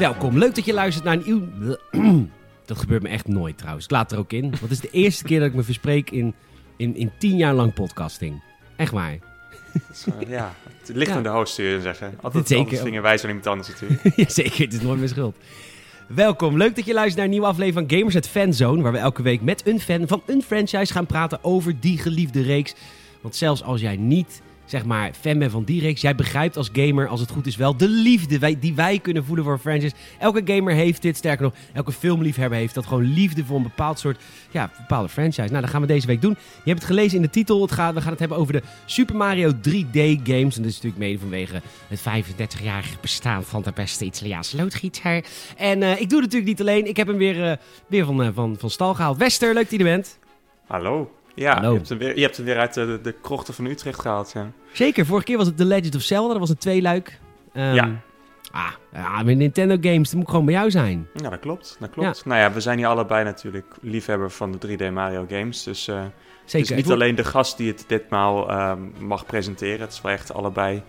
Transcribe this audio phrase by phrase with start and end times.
[0.00, 1.22] Welkom, leuk dat je luistert naar een
[1.90, 2.26] nieuw...
[2.66, 3.84] Dat gebeurt me echt nooit trouwens.
[3.84, 4.42] Ik laat er ook in.
[4.42, 6.34] Want het is de eerste keer dat ik me verspreek in,
[6.76, 8.42] in, in tien jaar lang podcasting.
[8.76, 9.18] Echt waar.
[10.28, 11.16] Ja, het ligt Ja.
[11.16, 12.14] aan de host, zul je zeggen.
[12.20, 12.78] Altijd, Zeker.
[12.78, 14.02] vingen wijs aan iemand anders natuurlijk.
[14.16, 15.36] Jazeker, het is nooit mijn schuld.
[16.06, 18.82] Welkom, leuk dat je luistert naar een nieuwe aflevering van Gamers het Fanzone.
[18.82, 22.42] Waar we elke week met een fan van een franchise gaan praten over die geliefde
[22.42, 22.74] reeks.
[23.20, 27.20] Want zelfs als jij niet, zeg maar, fan van die jij begrijpt als gamer, als
[27.20, 29.94] het goed is wel, de liefde die wij kunnen voelen voor franchise.
[30.18, 33.98] Elke gamer heeft dit, sterker nog, elke filmliefhebber heeft dat gewoon liefde voor een bepaald
[33.98, 34.20] soort,
[34.50, 35.48] ja, bepaalde franchise.
[35.48, 36.36] Nou, dat gaan we deze week doen.
[36.64, 37.62] Je hebt het gelezen in de titel.
[37.62, 40.56] Het gaat, we gaan het hebben over de Super Mario 3D games.
[40.56, 45.24] En dat is natuurlijk mede vanwege het 35-jarige bestaan van de beste Italiaanse loodgieter.
[45.56, 46.86] En eh, ik doe het natuurlijk niet alleen.
[46.86, 47.56] Ik heb hem weer, eh,
[47.86, 49.16] weer van, eh, van, van stal gehaald.
[49.16, 50.18] Wester, leuk dat je er bent.
[50.66, 51.19] Hallo.
[51.42, 51.60] Ja.
[51.62, 54.32] Je, hebt hem weer, je hebt hem weer uit de, de, krochten van Utrecht gehaald.
[54.32, 54.50] Ja.
[54.72, 56.28] Zeker, vorige keer was het The Legend of Zelda.
[56.28, 57.18] Dat was een tweeluik.
[57.52, 58.00] Ehm, Ja.
[58.52, 61.08] Ah, ja, met Nintendo games, dat moet gewoon bij jou zijn.
[61.14, 61.76] ja, dat klopt.
[61.80, 62.24] Dat klopt.
[62.24, 65.62] Nou ja, we zijn hier allebei natuurlijk liefhebber van de 3D Mario games.
[65.62, 66.10] Dus eh, het
[66.44, 66.70] Zeker.
[66.70, 69.80] is niet alleen de gast die het ditmaal ehm, mag presenteren.
[69.80, 70.82] Het is wel echt allebei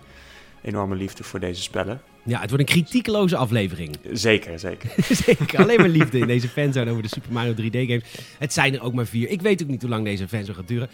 [0.62, 2.00] enorme liefde voor deze spellen.
[2.24, 3.96] Ja, het wordt een kritiekeloze aflevering.
[4.12, 4.90] Zeker, zeker.
[5.24, 8.02] Zeker, alleen maar liefde in deze fanzone over de Super Mario 3D games.
[8.38, 9.28] Het zijn er ook maar vier.
[9.28, 10.88] Ik weet ook niet hoe lang deze fanzone gaat duren.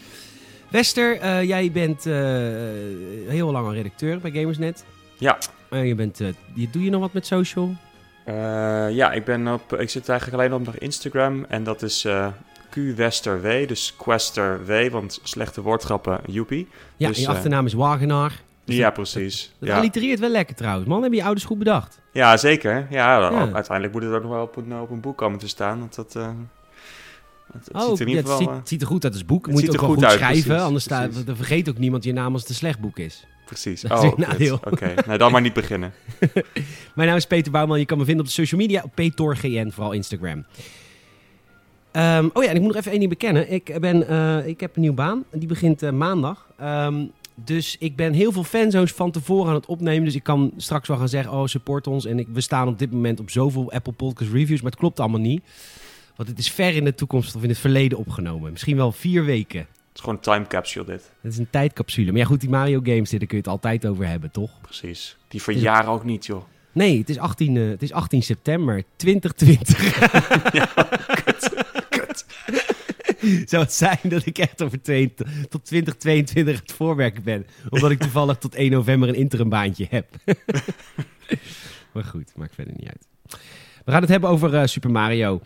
[0.68, 2.14] Wester, eh, jij bent eh,
[3.26, 4.84] heel lang al redacteur bij Gamersnet.
[5.18, 5.38] Ja.
[5.70, 6.18] Eh, je bent,
[6.54, 7.74] je, doe je nog wat met social?
[8.90, 11.44] Ja, ik, ben op, ik zit eigenlijk alleen op nog Instagram.
[11.44, 12.26] En dat is eh
[12.70, 16.68] QWesterW, dus Quester W, want slechte woordgrappen, joepie.
[16.96, 18.40] Ja, Dus, en je achternaam is Wagenaar.
[18.68, 19.52] Dus Ja, dat- precies.
[19.58, 21.02] Dat allitereert wel lekker trouwens, man.
[21.02, 22.00] Heb je je ouders goed bedacht.
[22.12, 22.86] ja, zeker.
[22.90, 25.78] Ja, uiteindelijk moet het ook nog wel op een, op een boek komen te staan.
[25.78, 26.28] Want dat, eh,
[27.52, 29.12] het, het oh, ziet er in ja, ieder het, ziet, eh, ziet er goed uit
[29.12, 29.44] als boek.
[29.46, 31.78] het Moet je ook er wel goed uit, schrijven, precies, anders staat, dan vergeet ook
[31.78, 33.26] niemand je naam als het een slecht boek is.
[33.46, 33.80] precies.
[33.80, 34.52] Dat Oh.
[34.64, 35.92] Oké, nou dan maar niet beginnen.
[36.94, 37.78] Mijn naam is Peter Bouwman.
[37.78, 40.44] Je kan me vinden op de social media op PetorGN, vooral Instagram.
[41.92, 43.52] Ehm, oh ja, en ik moet nog even één ding bekennen.
[43.52, 45.24] Ik, ben, eh, ik heb een nieuwe baan.
[45.32, 46.46] Die begint maandag.
[46.58, 47.04] Ehm,
[47.44, 50.04] dus ik ben heel veel fanzones van tevoren aan het opnemen.
[50.04, 52.06] Dus ik kan straks wel gaan zeggen, oh, support ons.
[52.06, 54.60] En ik, we staan op dit moment op zoveel Apple Podcast reviews.
[54.60, 55.42] Maar het klopt allemaal niet.
[56.16, 58.52] Want het is ver in de toekomst of in het verleden opgenomen.
[58.52, 59.60] Misschien wel vier weken.
[59.60, 61.12] Het is gewoon een time capsule dit.
[61.20, 62.10] Het is een tijdcapsule.
[62.10, 64.60] Maar ja, goed, die Mario games, daar kun je het altijd over hebben, toch?
[64.60, 65.16] Precies.
[65.28, 66.42] Die verjaren ook niet, joh.
[66.72, 69.96] Nee, het is 18, eh, het is 18 september 2020.
[73.50, 75.14] Zou het zijn dat ik echt over twee,
[75.48, 77.46] tot 2022 aan het voorwerken ben?
[77.68, 80.06] Omdat ik toevallig tot 1 november een interimbaantje heb.
[81.92, 83.06] maar goed, maakt verder niet uit.
[83.84, 85.40] We gaan het hebben over eh, Super Mario.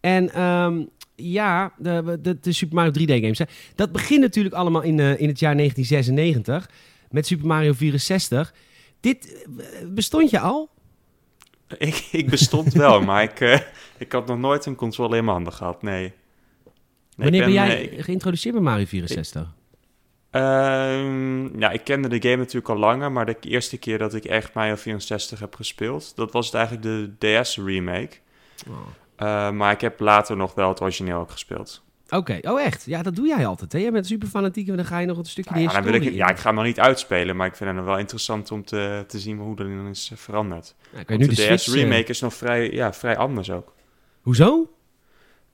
[0.00, 0.82] En ehm,
[1.14, 3.40] ja, de, de, de Super Mario 3D games.
[3.74, 6.70] Dat begint natuurlijk allemaal in, eh, in het jaar 1996
[7.10, 8.54] met Super Mario 64.
[9.00, 10.68] Dit eh, bestond je al?
[11.78, 13.66] Ik, ik bestond wel, maar ik,
[13.98, 16.12] ik had nog nooit een controle in mijn handen gehad, nee.
[17.16, 19.52] Nee, Wanneer ik ben, jij eh, ik- geïntroduceerd bij Mario 64?
[20.30, 24.24] Ehm, ja, ik kende de game natuurlijk al langer, maar de eerste keer dat ik
[24.24, 28.16] echt Mario 64 heb gespeeld, dat was het eigenlijk de DS remake.
[28.68, 28.76] Oh.
[29.16, 31.82] Eh, maar ik heb later nog wel het origineel ook gespeeld.
[32.08, 32.84] Oké, oh echt?
[32.86, 33.72] Ja, dat doe jij altijd.
[33.72, 33.78] Hè?
[33.78, 35.92] Jij bent super fanatiek en dan ga je nog een stukje Nou ja, dan wil
[35.92, 38.50] historie ik, ja, ik ga hem nog niet uitspelen, maar ik vind het wel interessant
[38.50, 40.74] om te, te zien hoe dat dan is veranderd.
[40.80, 42.92] Ja, kan je Want nu de, de, DS Switch, eh, remake is nog vrij, ja,
[42.92, 43.74] vrij anders ook.
[44.20, 44.73] Hoezo?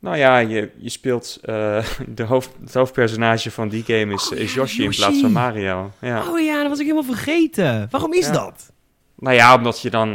[0.01, 4.39] Nou ja, je, je speelt eh, de hoofd, het hoofdpersonage van die game is, Oh
[4.39, 5.91] is Yoshi, in plaats van Mario.
[6.01, 6.29] Ja.
[6.31, 7.89] Oh ja, dat was ik helemaal vergeten.
[7.91, 8.33] Waarom is Ja.
[8.33, 8.73] dat?
[9.19, 10.13] Nou ja, omdat je dan,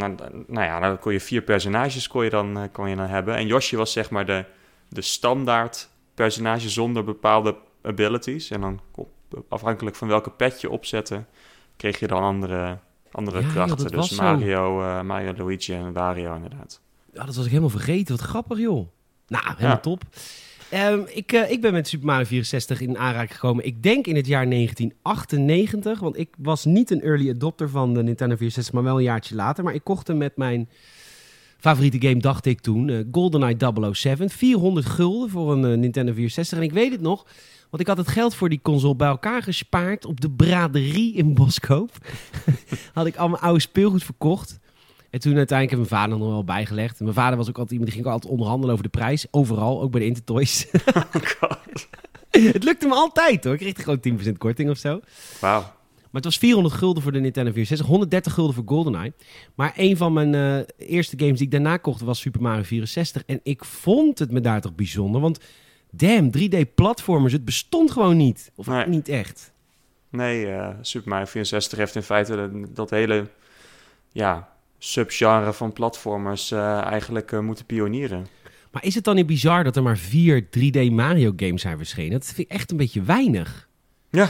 [0.48, 3.36] nou ja, dan kon je vier personages kon je dan, eh, kon je dan hebben.
[3.36, 4.46] En Yoshi was zeg maar de,
[4.90, 8.50] de standaard personage zonder bepaalde abilities.
[8.52, 8.80] En dan
[9.50, 11.24] afhankelijk van welke pet je opzette,
[11.78, 12.78] kreeg je dan andere,
[13.12, 13.92] andere Ja, krachten.
[13.92, 14.12] Dus.
[14.12, 16.82] Mario, eh, Mario, Luigi en Wario inderdaad.
[17.14, 18.16] Ja, dat was ik helemaal vergeten.
[18.16, 18.88] Wat grappig, joh.
[19.28, 19.78] Nou, helemaal Ja.
[19.78, 20.04] top.
[20.70, 23.66] Ehm, ik, eh, ik ben met Super Mario 64 in aanraking gekomen.
[23.66, 26.00] Ik denk in het jaar 1998.
[26.00, 29.36] Want ik was niet een early adopter van de Nintendo 64, maar wel een jaartje
[29.36, 29.64] later.
[29.64, 30.70] Maar ik kocht hem met mijn
[31.58, 32.90] favoriete game, dacht ik toen.
[32.90, 33.56] eh GoldenEye
[33.94, 34.30] 007.
[34.30, 36.58] 400 gulden voor een eh, Nintendo 64.
[36.58, 37.26] En ik weet het nog,
[37.70, 41.34] want ik had het geld voor die console bij elkaar gespaard op de braderie in
[41.34, 41.92] Boskoop.
[42.94, 44.60] had ik al mijn oude speelgoed verkocht.
[45.16, 46.98] En toen uiteindelijk heb mijn vader nog wel bijgelegd.
[46.98, 49.28] En mijn vader was ook altijd iemand die ging altijd onderhandelen over de prijs.
[49.32, 50.68] Overal, ook bij de Intertoys.
[52.54, 53.54] het lukte me altijd hoor.
[53.54, 55.00] Ik kreeg gewoon 10% korting of zo.
[55.42, 55.60] Wauw.
[55.60, 59.14] Maar het was 400 gulden voor de Nintendo 64, 130 gulden voor GoldenEye.
[59.56, 63.24] Maar een van mijn eh, eerste games die ik daarna kocht was Super Mario 64.
[63.26, 65.22] En ik vond het me daar toch bijzonder.
[65.22, 65.40] Want
[65.92, 68.52] damn, 3D-platformers, het bestond gewoon niet.
[68.56, 68.88] Of Nee.
[68.88, 69.52] niet echt.
[70.10, 73.28] Nee, eh, Super Mario 64 heeft in feite dat hele
[74.12, 78.28] ja, subgenre van platformers eh, eigenlijk eh, moeten pionieren.
[78.72, 82.12] Maar is het dan niet bizar dat er maar vier 3D Mario games zijn verschenen?
[82.12, 83.68] Dat vind ik echt een beetje weinig.
[84.10, 84.30] Ja,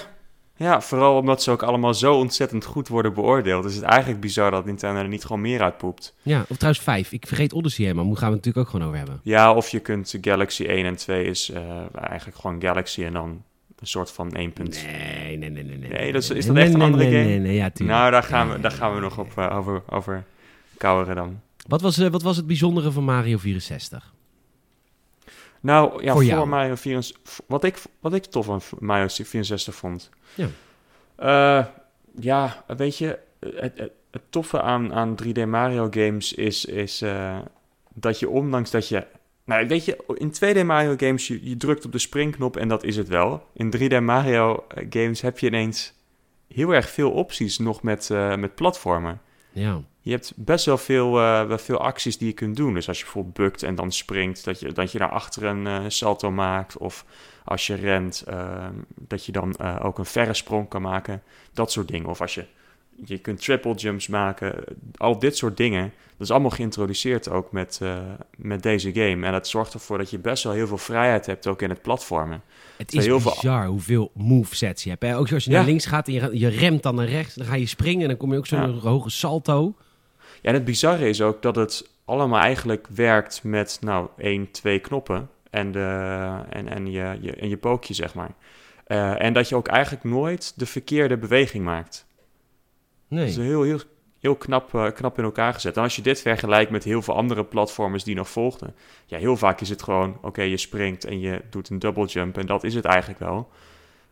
[0.57, 3.65] ja, vooral omdat ze ook allemaal zo ontzettend goed worden beoordeeld.
[3.65, 6.15] Is het eigenlijk bizar dat Nintendo er niet gewoon meer uitpoept.
[6.21, 7.11] Ja, of trouwens vijf.
[7.11, 8.05] Ik vergeet Odyssey helemaal.
[8.07, 9.19] Daar gaan we het natuurlijk ook gewoon over hebben.
[9.23, 11.61] Ja, of je kunt Galaxy 1 en 2 is eh,
[12.01, 13.43] eigenlijk gewoon Galaxy en dan
[13.79, 14.85] een soort van 1 punt.
[14.85, 15.77] Nee, nee, nee, nee.
[15.77, 17.25] Nee, Nee, dat is- is Nee, dat echt een nee, andere nee, game?
[17.29, 17.97] Nee, nee, ja, tuurlijk.
[17.99, 20.23] Nou, daar gaan, we, daar gaan we nog op, over, over
[20.77, 21.41] kouweren dan.
[21.67, 24.13] Wat was, eh, wat was het bijzondere van Mario 64?
[25.59, 26.47] Nou, ja, Voor voor.
[26.47, 27.45] Mario 64...
[27.47, 30.09] Wat ik, wat ik tof aan Mario 64 vond...
[30.35, 30.47] Ja.
[31.15, 31.65] Eh,
[32.19, 33.19] ja, weet je...
[33.39, 37.37] Het, het, het toffe aan, aan 3D Mario games is, is eh,
[37.93, 39.05] dat je ondanks dat je...
[39.43, 42.83] Nou, weet je, in 2D Mario games, je, je drukt op de springknop en dat
[42.83, 43.47] is het wel.
[43.53, 45.93] In 3D Mario eh, games heb je ineens
[46.47, 49.21] heel erg veel opties nog met, eh, met platformen.
[49.51, 49.81] Ja.
[50.05, 52.73] Je hebt best wel veel, eh, wel veel acties die je kunt doen.
[52.73, 55.83] Dus als je bijvoorbeeld bukt en dan springt, dat je, dat je naar achteren een
[55.83, 56.77] eh, salto maakt.
[56.77, 57.05] Of
[57.43, 61.21] als je rent, eh, dat je dan eh, ook een verre sprong kan maken.
[61.53, 62.09] Dat soort dingen.
[62.09, 62.45] Of als je,
[63.05, 64.63] je kunt triple jumps maken.
[64.97, 65.93] Al dit soort dingen.
[66.17, 67.81] Dat is allemaal geïntroduceerd ook met,
[68.37, 69.25] met deze game.
[69.25, 71.81] En dat zorgt ervoor dat je best wel heel veel vrijheid hebt ook in het
[71.81, 72.41] platformen.
[72.77, 75.03] Het is heel veel- bizar hoeveel movesets je hebt.
[75.03, 75.17] Hè?
[75.17, 75.65] Ook als je naar Ja.
[75.65, 78.17] links gaat en je, je remt dan naar rechts, dan ga je springen en dan
[78.17, 79.75] kom je ook zo'n hoge salto.
[80.45, 84.79] Ja, en het bizarre is ook dat het allemaal eigenlijk werkt met, nou, één, twee
[84.79, 85.79] knoppen en, de,
[86.49, 88.31] en, en, je, je, en je pookje, zeg maar.
[88.85, 92.05] Eh, en dat je ook eigenlijk nooit de verkeerde beweging maakt.
[93.09, 93.47] Dat is Nee.
[93.47, 93.79] heel, heel,
[94.19, 95.77] heel knap, eh, knap in elkaar gezet.
[95.77, 98.75] En als je dit vergelijkt met heel veel andere platformers die nog volgden,
[99.05, 102.37] ja, heel vaak is het gewoon, oké, je springt en je doet een double jump
[102.37, 103.49] en dat is het eigenlijk wel.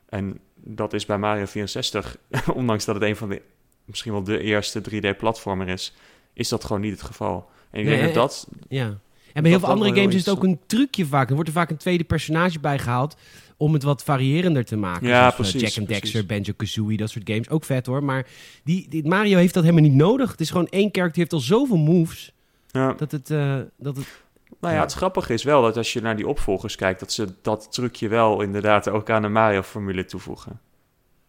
[0.09, 2.17] En dat is bij Mario 64,
[2.53, 3.41] ondanks dat het een van de,
[3.85, 5.93] misschien wel de eerste 3D-platformer is,
[6.33, 7.49] is dat gewoon niet het geval.
[7.71, 8.13] En ik Nee, denk hè?
[8.13, 8.97] dat dat Ja.
[9.33, 11.27] En bij heel veel andere games is het ook een trucje vaak.
[11.27, 13.15] Er wordt er vaak een tweede personage bij gehaald
[13.57, 15.07] om het wat variërender te maken.
[15.07, 15.87] Ja, Zoals, eh, precies, Jack and.
[15.87, 17.49] Dexter, Banjo-Kazooie, dat soort games.
[17.49, 18.03] Ook vet hoor.
[18.03, 18.25] Maar
[18.63, 20.31] die, die, Mario heeft dat helemaal niet nodig.
[20.31, 22.33] Het is gewoon één character, die heeft al zoveel moves,
[22.71, 22.93] Ja.
[22.93, 23.29] dat het...
[23.29, 24.05] eh, dat het
[24.59, 24.85] Nou ja, Ja.
[24.85, 28.07] het grappige is wel dat als je naar die opvolgers kijkt, dat ze dat trucje
[28.07, 30.59] wel inderdaad ook aan de Mario-formule toevoegen.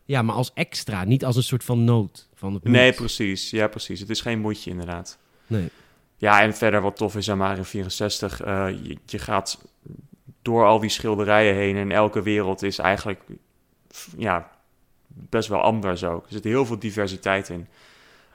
[0.05, 2.29] Ja, maar als extra, niet als een soort van nood.
[2.35, 3.51] Van het Nee, precies.
[3.51, 4.01] Ja, precies.
[4.01, 5.19] Het is geen moedje inderdaad.
[5.47, 5.69] Nee.
[6.17, 9.65] Ja, en verder wat tof is aan Mario 64, eh, je, je gaat
[10.43, 13.21] door al die schilderijen heen en elke wereld is eigenlijk
[14.17, 14.51] ja,
[15.07, 16.25] best wel anders ook.
[16.27, 17.67] Er zit heel veel diversiteit in.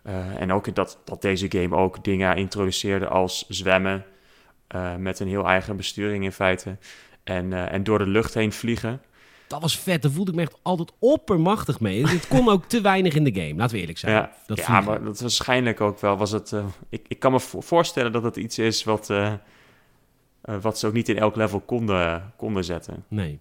[0.04, 4.06] Eh, en ook dat, dat deze game ook dingen introduceerde als zwemmen,
[4.68, 6.78] eh, met een heel eigen besturing in feite.
[7.24, 9.02] En, en door de lucht heen vliegen.
[9.50, 10.02] Dat was vet.
[10.02, 12.08] Daar voelde ik me echt altijd oppermachtig mee.
[12.08, 14.14] Het kon ook te weinig in de game, laten we eerlijk zijn.
[14.14, 16.52] Ja, dat ja maar dat waarschijnlijk ook wel was het.
[16.54, 19.34] eh, ik, ik kan me vo- voorstellen dat het iets is wat, eh,
[20.42, 23.04] eh, wat ze ook niet in elk level konden, konden zetten.
[23.08, 23.40] Nee.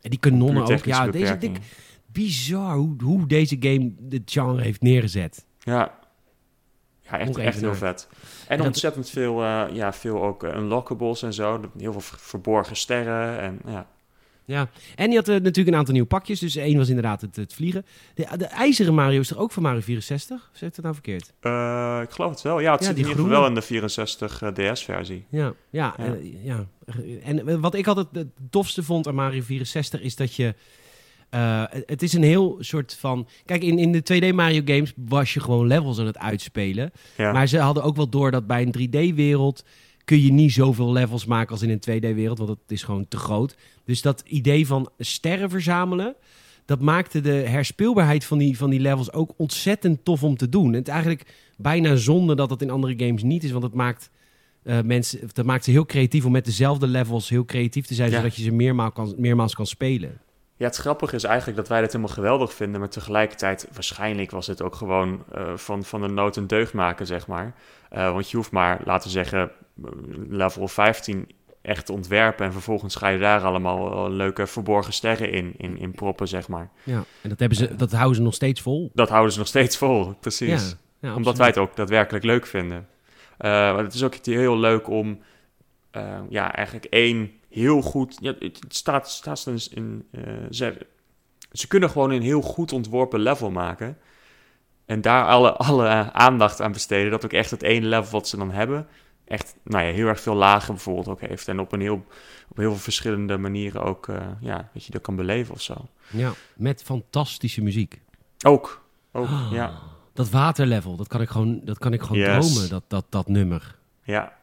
[0.00, 0.84] En die kanonnen ook.
[0.84, 1.58] Ja, deze dik,
[2.06, 5.44] bizar hoe, hoe deze game het genre heeft neergezet.
[5.58, 5.98] Ja.
[7.00, 8.08] Ja, echt, heel vet.
[8.10, 9.42] En, En dat- ontzettend veel,
[9.72, 11.60] ja, veel ook unlockables en zo.
[11.78, 13.40] Heel veel ver- verborgen sterren.
[13.40, 13.86] En, ja.
[14.46, 16.38] Ja, en die had eh, natuurlijk een aantal nieuwe pakjes.
[16.38, 17.84] Dus één was inderdaad het, het vliegen.
[18.14, 20.36] De, de ijzeren Mario is er ook van Mario 64?
[20.52, 21.32] Of zeg ik dat nou verkeerd?
[21.40, 22.60] Eh, ik geloof het wel.
[22.60, 25.24] Ja, het Ja, zit in ieder geval wel in de 64 DS-versie.
[25.28, 26.04] Ja, ja, Ja.
[26.04, 26.66] eh, ja.
[27.22, 30.54] En eh, wat ik altijd het tofste vond aan Mario 64 is dat je...
[31.30, 33.28] eh, het- het is een heel soort van...
[33.44, 36.92] Kijk, in, in de 2D Mario games was je gewoon levels aan het uitspelen.
[37.16, 37.32] Ja.
[37.32, 39.64] Maar ze hadden ook wel door dat bij een 3D-wereld
[40.04, 43.16] kun je niet zoveel levels maken als in een 2D-wereld, want het is gewoon te
[43.16, 43.56] groot.
[43.84, 46.14] Dus dat idee van sterren verzamelen,
[46.64, 50.66] dat maakte de herspeelbaarheid van die, van die levels ook ontzettend tof om te doen.
[50.66, 53.74] En het is eigenlijk bijna zonde dat dat in andere games niet is, want het
[53.74, 54.10] maakt,
[54.62, 58.10] eh, mensen, dat maakt ze heel creatief om met dezelfde levels heel creatief te zijn,
[58.10, 58.16] Ja.
[58.16, 60.18] zodat je ze meermaal kan, meermaals kan spelen.
[60.56, 64.46] Ja, het grappige is eigenlijk dat wij dat helemaal geweldig vinden, maar tegelijkertijd, waarschijnlijk was
[64.46, 67.54] het ook gewoon eh, van, van de nood een deugd maken, zeg maar.
[67.90, 69.50] Eh, want je hoeft maar, laten we zeggen,
[70.28, 71.28] level 15
[71.62, 76.28] echt ontwerpen en vervolgens ga je daar allemaal leuke verborgen sterren in, in, in proppen,
[76.28, 76.70] zeg maar.
[76.82, 78.90] Ja, en dat, hebben ze, dat houden ze nog steeds vol.
[78.94, 80.70] Dat houden ze nog steeds vol, precies.
[80.70, 82.88] Ja, ja, Omdat wij het ook daadwerkelijk leuk vinden.
[83.38, 85.20] Eh, maar het is ook heel leuk om
[85.90, 88.16] eh, ja, eigenlijk één heel goed...
[88.20, 90.06] Ja, het staat, staat dus in...
[90.10, 90.86] eh, ze,
[91.52, 93.98] ze kunnen gewoon een heel goed ontworpen level maken.
[94.86, 97.10] En daar alle, alle aandacht aan besteden.
[97.10, 98.86] Dat ook echt het ene level wat ze dan hebben...
[99.24, 101.48] echt nou ja, heel erg veel lagen bijvoorbeeld ook heeft.
[101.48, 102.04] En op, een heel,
[102.48, 104.08] op heel veel verschillende manieren ook...
[104.08, 105.74] eh, ja, dat je dat kan beleven of zo.
[106.10, 108.00] Ja, met fantastische muziek.
[108.46, 109.48] Ook, ook, Ah.
[109.52, 109.78] ja.
[110.12, 112.52] Dat waterlevel, dat kan ik gewoon, dat kan ik gewoon Yes.
[112.52, 113.76] dromen, dat, dat, dat nummer.
[114.02, 114.36] Ja.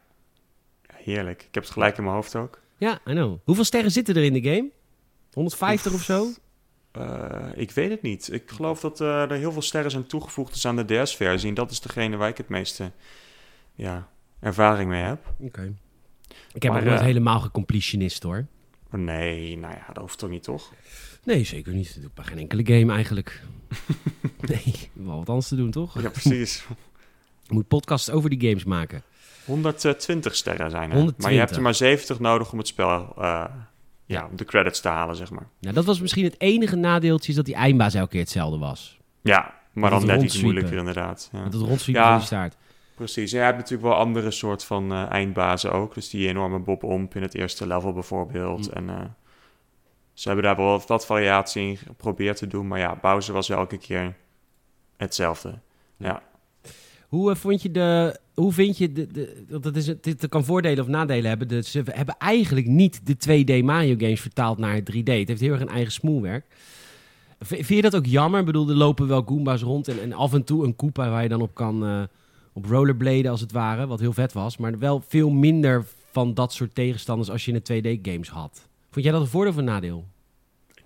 [0.94, 1.42] Heerlijk.
[1.42, 2.60] Ik heb het gelijk in mijn hoofd ook.
[2.76, 3.38] Ja, I know.
[3.44, 4.70] Hoeveel sterren zitten er in de game?
[5.32, 6.26] 150 of zo?
[6.92, 8.32] Eh, ik weet het niet.
[8.32, 11.48] Ik geloof dat eh, er heel veel sterren zijn toegevoegd dus aan de DS-versie.
[11.48, 12.90] En dat is degene waar ik het meeste
[13.74, 14.08] ja,
[14.42, 15.32] ervaring mee heb.
[15.38, 15.74] Oké.
[16.52, 18.46] Ik heb Maar, ook nooit eh, helemaal gecompletionist hoor.
[18.90, 20.72] Maar nee, nou ja, dat hoeft toch niet, toch?
[21.24, 21.86] Nee, zeker niet.
[21.86, 23.42] Dat doe ik bij geen enkele game eigenlijk.
[24.48, 26.02] nee, ik wel wat anders te doen, toch?
[26.02, 26.64] Ja, precies.
[27.42, 29.02] Je moet podcasts over die games maken.
[29.44, 30.96] 120 sterren zijn er.
[30.96, 31.24] 120.
[31.24, 33.44] Maar je hebt er maar 70 nodig om het spel, eh,
[34.06, 35.46] ja, om de credits te halen, zeg maar.
[35.60, 38.98] Nou, dat was misschien het enige nadeeltje, is dat die eindbaas elke keer hetzelfde was.
[39.22, 41.28] Ja, maar Dat dan net iets moeilijker inderdaad.
[41.32, 41.40] Ja.
[41.40, 42.08] Want het rondsweepen Ja.
[42.08, 42.56] van die staart.
[42.94, 43.30] Precies.
[43.30, 45.94] Je hebt natuurlijk wel andere soort van eh, eindbazen ook.
[45.94, 48.66] Dus die enorme Bob Omp in het eerste level bijvoorbeeld.
[48.66, 48.76] Hm.
[48.76, 49.00] En eh,
[50.12, 52.68] ze hebben daar wel wat, variatie in geprobeerd te doen.
[52.68, 54.14] Maar ja, Bowser was elke keer
[54.96, 55.58] hetzelfde.
[55.96, 56.22] Ja.
[57.08, 58.20] Hoe eh, vond je de.
[58.34, 59.06] Hoe vind je de.
[59.06, 61.64] de want dat, is, dit kan voordelen of nadelen hebben.
[61.64, 65.02] Ze hebben eigenlijk niet de 2D Mario games vertaald naar het 3D.
[65.04, 66.46] Het heeft heel erg een eigen smoelwerk.
[67.40, 68.40] Vind je dat ook jammer?
[68.40, 71.22] Ik bedoel, er lopen wel Goombas rond en, en af en toe een Koopa waar
[71.22, 72.08] je dan op kan.
[72.52, 74.56] Op rollerbladen als het ware, wat heel vet was.
[74.56, 78.68] Maar wel veel minder van dat soort tegenstanders als je in de 2D games had.
[78.90, 80.04] Vond jij dat een voordeel of een nadeel?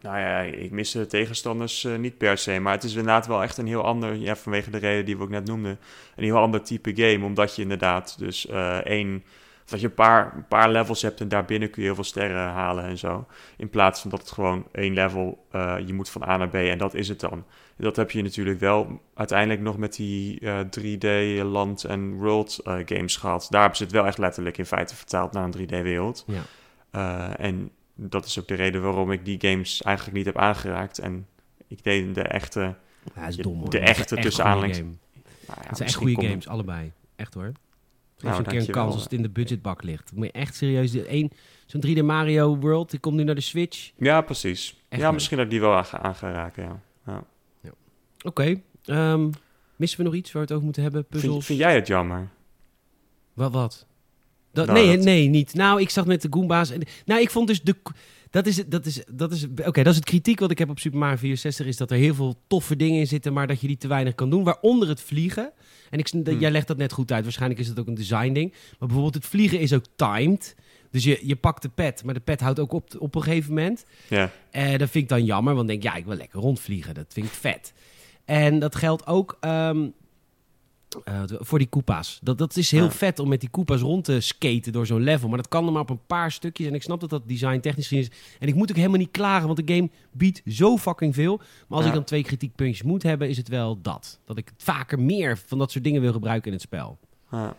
[0.00, 2.58] Nou ja, ik mis de tegenstanders eh, niet per se.
[2.58, 4.14] Maar het is inderdaad wel echt een heel ander...
[4.14, 5.78] Ja, vanwege de reden die we ook net noemden.
[6.16, 7.24] Een heel ander type game.
[7.24, 9.24] Omdat je inderdaad dus eh één...
[9.66, 12.48] Dat je een paar, een paar levels hebt en daarbinnen kun je heel veel sterren
[12.48, 13.26] halen en zo.
[13.56, 16.54] In plaats van dat het gewoon één level, eh, je moet van A naar B
[16.54, 17.44] en dat is het dan.
[17.76, 22.76] Dat heb je natuurlijk wel uiteindelijk nog met die eh, 3D land- en world eh,
[22.84, 23.46] games gehad.
[23.50, 26.24] Daar hebben ze het wel echt letterlijk in feite vertaald naar een 3D-wereld.
[26.26, 26.42] Ja.
[26.90, 30.98] Eh, en dat is ook de reden waarom ik die games eigenlijk niet heb aangeraakt.
[30.98, 31.26] En
[31.68, 32.74] ik deed de echte...
[33.14, 33.70] Ja, is dom hoor.
[33.70, 34.58] de echte echt tussen game.
[34.66, 34.70] Nou
[35.46, 36.92] ja, Het zijn echt goede games, allebei.
[37.16, 37.52] Echt hoor.
[38.16, 40.12] Je een keer een kans als het in de budgetbak ligt.
[40.14, 40.92] Moet je echt serieus...
[41.66, 43.90] Zo'n 3D Mario World, die komt nu naar de Switch.
[43.96, 44.68] Ja, precies.
[44.88, 45.14] Echt ja, leuk.
[45.14, 46.82] misschien dat ik die wel aan ga, aan ga raken, ja.
[47.62, 47.70] ja.
[48.24, 48.60] Oké.
[48.84, 49.30] ehm,
[49.76, 51.06] missen we nog iets waar we het over moeten hebben?
[51.06, 51.32] Puzzels?
[51.32, 52.28] Vind, vind jij het jammer?
[53.34, 53.52] Wat?
[53.52, 53.86] wat?
[54.52, 55.54] Dat, Nou, nee, dat- nee, niet.
[55.54, 56.70] Nou, ik zag met de Goomba's...
[56.70, 57.74] en- Nou, ik vond dus de...
[58.36, 60.70] Dat is, het- dat is, dat is, Oké, dat is het kritiek wat ik heb
[60.70, 61.66] op Super Mario 64...
[61.66, 63.32] is dat er heel veel toffe dingen in zitten...
[63.32, 64.44] maar dat je die te weinig kan doen.
[64.44, 65.52] Waaronder het vliegen.
[65.90, 66.38] En ik, Hmm.
[66.38, 67.22] jij legt dat net goed uit.
[67.24, 68.50] Waarschijnlijk is het ook een design ding.
[68.50, 70.54] Maar bijvoorbeeld het vliegen is ook timed.
[70.90, 73.54] Dus je, je pakt de pet, maar de pet houdt ook op op een gegeven
[73.54, 73.84] moment.
[74.08, 74.30] Ja.
[74.50, 76.94] Eh, dat vind ik dan jammer, want ik denk, ja, ik wil lekker rondvliegen.
[76.94, 77.72] Dat vind ik vet.
[78.24, 79.88] En dat geldt ook ehm,
[81.04, 82.18] eh, voor die Koopa's.
[82.22, 82.90] Dat, dat is heel Ja.
[82.90, 85.28] vet om met die Koopa's rond te skaten door zo'n level.
[85.28, 86.66] Maar dat kan er maar op een paar stukjes.
[86.66, 88.10] En ik snap dat dat design technisch is.
[88.38, 91.36] En ik moet ook helemaal niet klagen, want de game biedt zo fucking veel.
[91.36, 91.86] Maar als Ja.
[91.88, 94.18] ik dan twee kritiekpuntjes moet hebben, is het wel dat.
[94.24, 96.98] Dat ik vaker meer van dat soort dingen wil gebruiken in het spel.
[97.30, 97.54] Ja,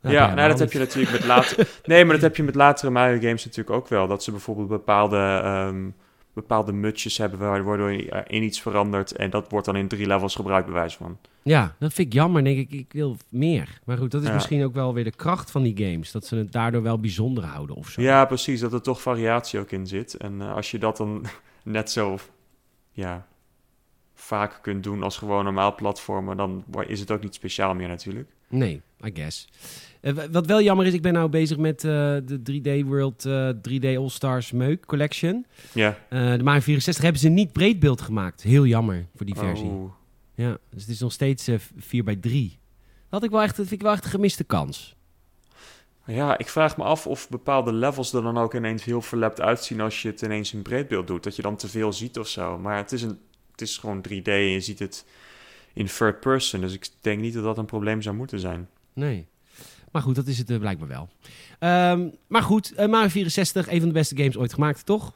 [0.00, 1.68] Nou, ja nou, dat heb je natuurlijk met later...
[1.84, 4.06] nee, maar dat heb je met latere Mario games natuurlijk ook wel.
[4.06, 5.84] Dat ze bijvoorbeeld bepaalde, ehm,
[6.34, 9.12] bepaalde mutjes hebben waar- waardoor je eh, in iets verandert.
[9.12, 11.18] En dat wordt dan in drie levels gebruikt, bij wijze van.
[11.42, 12.44] Ja, dat vind ik jammer.
[12.44, 13.80] Denk ik, ik wil meer.
[13.84, 14.34] Maar goed, dat is Ja.
[14.34, 16.12] misschien ook wel weer de kracht van die games.
[16.12, 18.02] Dat ze het daardoor wel bijzonder houden of zo.
[18.02, 18.60] Ja, precies.
[18.60, 20.14] Dat er toch variatie ook in zit.
[20.14, 21.26] En eh, als je dat dan
[21.62, 22.18] net zo
[22.92, 23.26] ja,
[24.14, 26.36] vaak kunt doen als gewoon normaal platformen...
[26.36, 28.28] dan is het ook niet speciaal meer natuurlijk.
[28.48, 29.48] Nee, I guess.
[30.04, 31.90] Eh, wat wel jammer is, ik ben nou bezig met eh,
[32.24, 35.46] de 3D World eh, 3D All-Stars Meuk Collection.
[35.72, 35.98] Ja.
[36.08, 38.42] De Mario 64 hebben ze niet breedbeeld gemaakt.
[38.42, 39.66] Heel jammer voor die versie.
[39.66, 39.92] Oh.
[40.34, 42.58] Ja, dus het is nog steeds eh 4 bij 3 Dat,
[43.08, 44.96] had ik wel echt, dat vind ik wel echt een gemiste kans.
[46.06, 49.80] Ja, ik vraag me af of bepaalde levels er dan ook ineens heel verlept uitzien
[49.80, 51.22] als je het ineens in breedbeeld doet.
[51.22, 52.58] Dat je dan te veel ziet of zo.
[52.58, 53.18] Maar het is, een,
[53.50, 55.04] het is gewoon 3D en je ziet het
[55.72, 56.60] in third person.
[56.60, 58.68] Dus ik denk niet dat dat een probleem zou moeten zijn.
[58.92, 59.26] Nee.
[59.94, 61.08] Maar goed, dat is het eh, blijkbaar wel.
[61.58, 65.12] Ehm, maar goed, eh, Mario 64, een van de beste games ooit gemaakt, toch?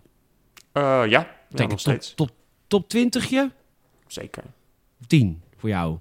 [0.72, 2.14] Eh, ja, ja Denk nog ik steeds.
[2.14, 3.50] Top, top, top 20
[4.06, 4.42] Zeker.
[5.06, 5.98] 10 voor jou.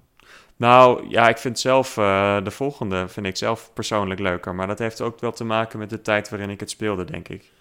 [0.56, 1.94] Nou, ja, ik vind zelf
[2.44, 4.54] de volgende vind ik zelf persoonlijk leuker.
[4.54, 7.28] Maar dat heeft ook wel te maken met de tijd waarin ik het speelde, denk
[7.28, 7.52] ik.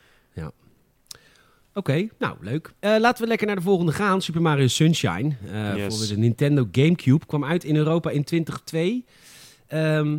[1.74, 2.74] Oké, nou leuk.
[2.80, 4.22] Laten we lekker naar de volgende gaan.
[4.22, 5.36] Super Mario Sunshine.
[5.76, 5.98] Yes.
[5.98, 7.26] Voor de Nintendo Gamecube.
[7.26, 9.06] Kwam uit in Europa in 2002.
[9.68, 10.18] Ehm,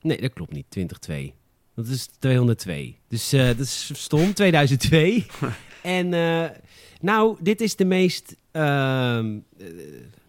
[0.00, 0.64] nee, dat klopt niet.
[0.68, 1.32] 2002.
[1.74, 2.96] Dat is 202.
[3.08, 4.34] Dus eh, dat is stom.
[4.34, 5.26] 2002.
[5.82, 6.44] en eh,
[7.00, 8.36] nou, dit is de meest...
[8.50, 8.62] eh,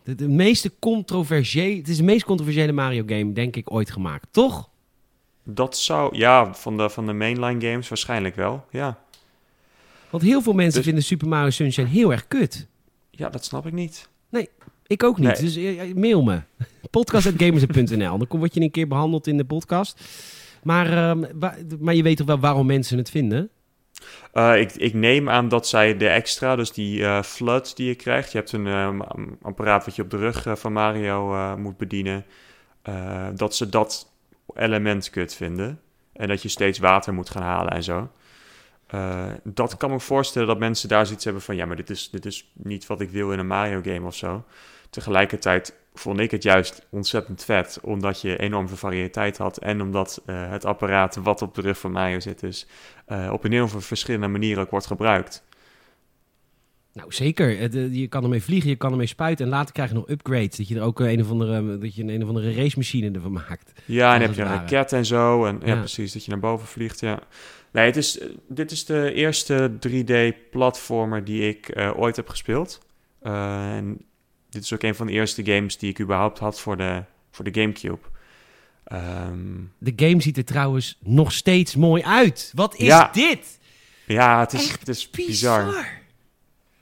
[0.03, 1.77] de, de meeste controversiële...
[1.77, 4.27] Het is de meest controversiële Mario game, denk ik, ooit gemaakt.
[4.31, 4.69] Toch?
[5.43, 8.65] Dat zou, ja, van de, van de mainline games waarschijnlijk wel.
[8.71, 8.99] Ja.
[10.09, 12.67] Want heel veel mensen Dus- vinden Super Mario Sunshine heel erg kut.
[13.11, 14.09] ja, dat snap ik niet.
[14.89, 15.41] Ik ook niet, Nee.
[15.41, 16.41] dus eh, mail me.
[16.91, 18.17] Podcast.gamers.nl.
[18.17, 20.01] Dan kom- word je een keer behandeld in de podcast.
[20.63, 21.23] Maar, ehm,
[21.79, 23.49] maar je weet toch wel waarom mensen het vinden?
[24.33, 27.95] Eh, ik, ik neem aan dat zij de extra, dus die eh flood die je
[27.95, 28.31] krijgt.
[28.31, 28.99] Je hebt een ehm,
[29.41, 32.25] apparaat wat je op de rug eh, van Mario eh, moet bedienen.
[32.81, 34.11] eh, dat ze dat
[34.55, 35.79] element kut vinden.
[36.13, 38.09] En dat je steeds water moet gaan halen en zo.
[38.87, 41.55] Eh, dat kan me voorstellen dat mensen daar zoiets hebben van...
[41.55, 44.43] ja, maar dit is, dit is niet wat ik wil in een Mario-game of zo.
[44.89, 47.79] Tegelijkertijd vond ik het juist ontzettend vet...
[47.81, 49.57] omdat je enorm veel variëteit had...
[49.57, 52.39] en omdat eh, het apparaat wat op de rug van Mario zit...
[52.39, 52.67] dus
[53.31, 55.43] op een heel veel verschillende manieren ook wordt gebruikt.
[56.93, 57.59] Nou, zeker.
[57.59, 59.45] Eh, je kan ermee vliegen, je kan ermee spuiten.
[59.45, 60.57] En later krijg je nog upgrades.
[60.57, 63.71] Dat je er ook een of andere, dat je een, of andere racemachine ervan maakt.
[63.85, 65.45] Ja, en heb je een raket en zo.
[65.45, 65.77] En ja, Ja.
[65.79, 67.19] precies, dat je naar boven vliegt, ja.
[67.71, 72.79] Nee, het is, dit is de eerste 3D-platformer die ik ooit heb gespeeld.
[73.21, 74.01] En
[74.49, 77.45] dit is ook een van de eerste games die ik überhaupt had voor de, voor
[77.51, 77.99] de Gamecube.
[78.83, 79.37] Ehm,
[79.77, 82.51] De game ziet er trouwens nog steeds mooi uit.
[82.55, 83.09] Wat is Ja.
[83.13, 83.59] dit?
[84.05, 85.65] ja, het is, Echt het is bizar.
[85.65, 85.97] Bizar.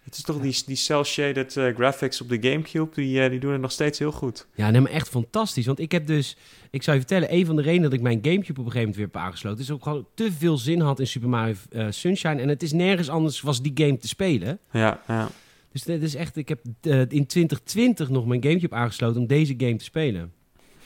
[0.04, 3.52] Het is toch die, die cel-shaded eh, graphics op de Gamecube, die, eh, die doen
[3.52, 4.48] het nog steeds heel goed.
[4.56, 5.66] Ja, nee, maar echt fantastisch.
[5.66, 6.38] Want ik heb dus,
[6.72, 8.80] ik zou je vertellen, een van de redenen dat ik mijn Gamecube op een gegeven
[8.80, 11.86] moment weer heb aangesloten, is ook gewoon te veel zin had in Super Mario eh,
[11.90, 12.42] Sunshine.
[12.42, 14.60] En het is nergens anders was die game te spelen.
[14.72, 15.30] Ja, ja.
[15.78, 19.54] Dus dit is echt, ik heb eh, in 2020 nog mijn Gamecube aangesloten om deze
[19.58, 20.34] game te spelen.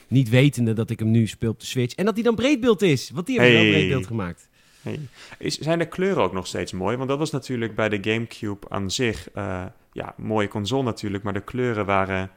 [0.08, 1.94] Niet wetende dat ik hem nu speel op de Switch.
[1.94, 3.10] En dat hij dan breedbeeld is.
[3.10, 3.64] Want die hebben Hey.
[3.64, 4.48] wel breedbeeld gemaakt.
[4.82, 5.00] Hey.
[5.38, 6.96] Is, zijn de kleuren ook nog steeds mooi?
[6.96, 11.32] Want dat was natuurlijk bij de GameCube aan zich, eh, ja, mooie console natuurlijk, maar
[11.32, 12.30] de kleuren waren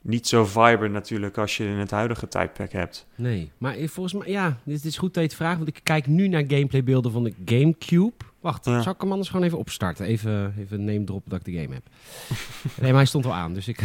[0.00, 3.06] niet zo vibrant natuurlijk als je in het huidige tijdperk hebt.
[3.14, 5.56] Nee, maar volgens mij, ja, dit is goed dat je het vraagt.
[5.56, 8.24] Want ik kijk nu naar gameplaybeelden van de Gamecube.
[8.44, 8.82] Wacht, Ja.
[8.82, 10.06] zal ik hem anders gewoon even opstarten?
[10.06, 11.82] Even, even name drop dat ik de game heb.
[12.80, 13.78] nee, maar hij stond al aan, dus ik,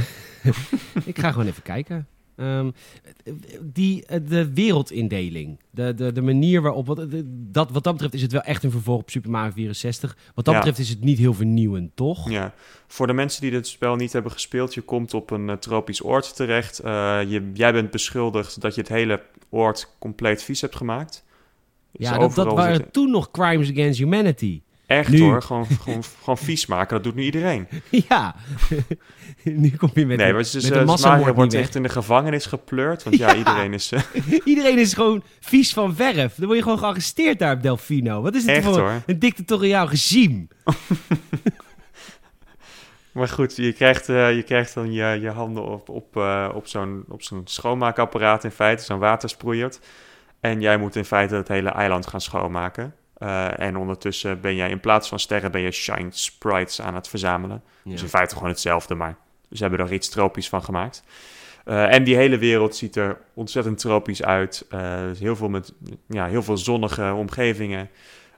[1.05, 2.07] ik ga gewoon even kijken.
[2.35, 2.71] Ehm,
[3.61, 8.21] die, eh, de wereldindeling, de, de, de manier waarop, wat, dat, wat dat betreft is
[8.21, 10.17] het wel echt een vervolg op Super Mario 64.
[10.35, 10.59] Wat dat Ja.
[10.59, 12.29] betreft is het niet heel vernieuwend, toch?
[12.29, 12.53] Ja.
[12.87, 16.03] Voor de mensen die dit spel niet hebben gespeeld, je komt op een eh, tropisch
[16.03, 16.79] oord terecht.
[16.79, 21.23] Eh, je, jij bent beschuldigd dat je het hele oord compleet vies hebt gemaakt.
[22.07, 24.61] Ja, dat, dat waren zitten- toen nog crimes against humanity.
[24.85, 25.19] Echt nu.
[25.21, 27.67] hoor, gewoon, gewoon, gewoon vies maken, dat doet nu iedereen.
[28.09, 28.35] ja,
[29.43, 31.89] nu kom je met, nee, maar het is met massamoord Mario wordt echt in de
[31.89, 33.35] gevangenis gepleurd, want ja, Ja.
[33.35, 33.91] iedereen is...
[33.91, 34.01] eh,
[34.45, 36.35] Iedereen is gewoon vies van verf.
[36.35, 38.21] Dan word je gewoon gearresteerd daar op Delfino.
[38.21, 39.01] Wat is het Echt, voor hoor.
[39.05, 40.47] een dictatoriaal regime?
[43.11, 46.67] Maar goed, je krijgt, eh, je krijgt dan je, je handen op, op, eh, op
[46.67, 49.79] zo'n op zo'n schoonmaakapparaat in feite, zo'n watersproeiert.
[50.39, 52.95] En jij moet in feite het hele eiland gaan schoonmaken.
[53.17, 57.07] Eh, en ondertussen ben jij in plaats van sterren ben je shine sprites aan het
[57.07, 57.63] verzamelen.
[57.83, 59.15] Dus in feite gewoon hetzelfde, maar
[59.51, 61.03] ze hebben er iets tropisch van gemaakt.
[61.65, 64.65] Eh, en die hele wereld ziet er ontzettend tropisch uit.
[64.69, 65.73] Eh, dus heel, veel met,
[66.07, 67.89] ja, heel veel zonnige omgevingen.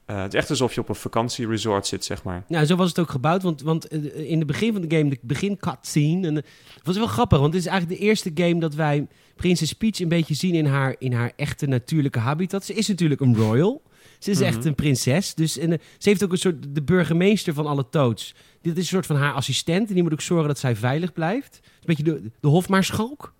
[0.05, 2.43] Eh, het is echt alsof je op een vakantieresort zit, zeg maar.
[2.47, 3.41] Nou, zo was het ook gebouwd.
[3.43, 6.27] Want, want eh, in het begin van de game, de begin cutscene...
[6.27, 6.43] En, eh,
[6.75, 9.07] het was wel grappig, want dit is eigenlijk de eerste game dat wij...
[9.35, 12.65] Princess Peach een beetje zien in haar, in haar echte natuurlijke habitat.
[12.65, 13.81] Ze is natuurlijk een royal.
[14.19, 14.47] Ze is Mhm.
[14.47, 15.33] echt een prinses.
[15.33, 18.35] Dus en, ze heeft ook een soort de burgemeester van alle Toads.
[18.61, 19.87] Dit is een soort van haar assistent.
[19.87, 21.59] En die moet ook zorgen dat zij veilig blijft.
[21.63, 23.33] Een beetje de, de hofmaarschalk.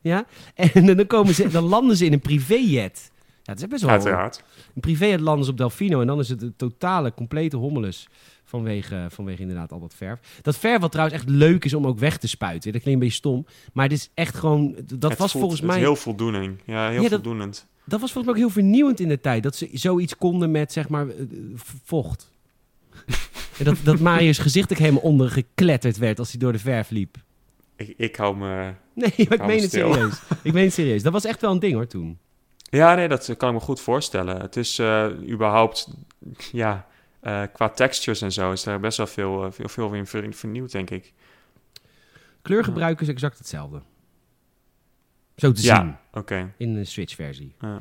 [0.00, 0.24] Ja?
[0.54, 3.10] En dan, komen ze, dan landen ze in een privéjet.
[3.42, 4.42] Ja, het is best wel Uiteraard.
[4.78, 6.00] Een privéjet landen ze op Delfino.
[6.00, 8.08] En dan is het een totale, complete hommeles.
[8.44, 10.38] Vanwege, vanwege inderdaad al dat verf.
[10.42, 12.72] Dat verf wat trouwens echt leuk is om ook weg te spuiten.
[12.72, 13.46] Dat klinkt een beetje stom.
[13.72, 14.74] Maar het is echt gewoon...
[14.94, 15.78] Dat Het was voelt- volgens het is mij...
[15.84, 16.58] heel voldoening.
[16.66, 17.66] Ja, heel Ja, dat- voldoenend.
[17.84, 19.42] Dat was volgens mij ook heel vernieuwend in de tijd.
[19.42, 21.14] Dat ze zoiets konden met, zeg maar, eh,
[21.84, 22.30] vocht.
[23.58, 27.16] en dat, dat Marius gezicht ook helemaal ondergekletterd werd als hij door de verf liep.
[27.76, 28.72] Ik, ik hou me...
[28.94, 30.20] Nee, ik meen me het serieus.
[30.42, 31.02] Ik meen het serieus.
[31.02, 32.18] Dat was echt wel een ding hoor toen.
[32.68, 34.40] Ja, nee, dat kan ik me goed voorstellen.
[34.40, 35.88] Het is eh, überhaupt...
[36.52, 36.86] Ja,
[37.20, 40.72] eh, qua textures en zo is er best wel veel, eh, veel, veel in vernieuwd,
[40.72, 41.12] denk ik.
[42.42, 43.82] Kleurgebruik is exact hetzelfde.
[45.36, 45.96] Zo te zien
[46.56, 47.54] in de Switch-versie.
[47.60, 47.80] Ja.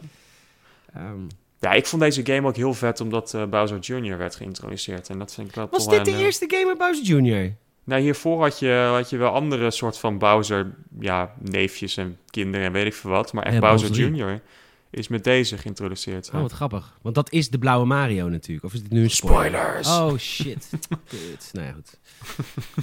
[0.93, 1.27] Ehm,
[1.59, 4.17] Ja, ik vond deze game ook heel vet omdat eh, Bowser Jr.
[4.17, 5.09] werd geïntroduceerd.
[5.09, 7.55] En dat vind ik wel was dit de een, eh, eerste game met Bowser Jr.?
[7.83, 12.65] Nou, hiervoor had je, had je wel andere soort van Bowser, ja, neefjes en kinderen
[12.65, 13.33] en weet ik veel wat.
[13.33, 14.41] Maar echt Ja, Bowser Bowser Jr.
[14.97, 16.29] is met deze geïntroduceerd.
[16.33, 16.97] Oh, wat grappig.
[17.01, 18.65] Want dat is de blauwe Mario natuurlijk.
[18.65, 19.77] Of is dit nu een spoiler?
[19.81, 19.87] Spoilers!
[19.87, 20.69] Oh, shit.
[21.09, 21.49] Kut.
[21.51, 21.99] Nou ja, goed.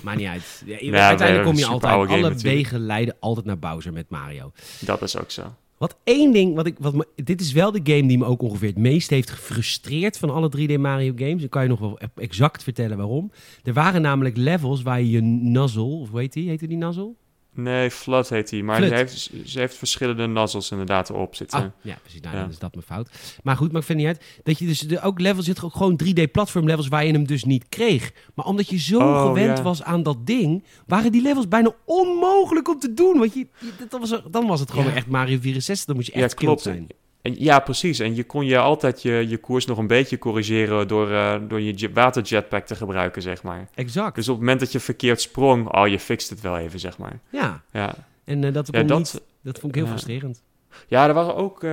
[0.02, 0.62] Maakt niet uit.
[0.66, 1.92] Ja, uiteindelijk kom je altijd...
[1.92, 2.42] game Alle natuurlijk.
[2.42, 4.52] wegen leiden altijd naar Bowser met Mario.
[4.80, 5.54] Dat is ook zo.
[5.78, 8.42] Wat één ding, wat ik, wat me, dit is wel de game die me ook
[8.42, 11.42] ongeveer het meest heeft gefrustreerd van alle 3D Mario games.
[11.42, 13.30] Ik kan je nog wel exact vertellen waarom.
[13.62, 16.48] Er waren namelijk levels waar je je nozzle, of hoe heet die?
[16.48, 17.14] Heette die nozzle?
[17.54, 18.62] Nee, Flood heet hij.
[18.62, 21.58] Maar ze heeft, ze heeft verschillende nozzles inderdaad erop zitten.
[21.60, 22.20] Ah, ja, precies.
[22.20, 22.40] Nou, Ja.
[22.40, 23.10] dan is dat mijn fout.
[23.42, 24.40] Maar goed, maakt verder niet uit.
[24.42, 27.44] Dat je dus ook levels zit ook gewoon 3D platform levels waar je hem dus
[27.44, 28.12] niet kreeg.
[28.34, 29.64] Maar omdat je zo Oh, gewend ja.
[29.64, 33.18] was aan dat ding, waren die levels bijna onmogelijk om te doen.
[33.18, 34.94] Want je, je- dat was, dan was het gewoon Ja.
[34.94, 35.86] echt Mario 64.
[35.86, 36.62] Dan moest je echt Ja, klopt.
[36.62, 36.86] zijn.
[37.24, 37.98] En, ja, precies.
[37.98, 41.60] En je kon je altijd je, je koers nog een beetje corrigeren door, eh, door
[41.60, 43.68] je jet- waterjetpack te gebruiken, zeg maar.
[43.74, 44.14] Exact.
[44.14, 46.98] Dus op het moment dat je verkeerd sprong, oh, je fixt het wel even, zeg
[46.98, 47.18] maar.
[47.30, 47.62] Ja.
[47.72, 50.42] Ja, En eh, dat, ja dat, niet, dat vond ik heel frustrerend.
[50.88, 51.70] Ja, er waren ook, eh,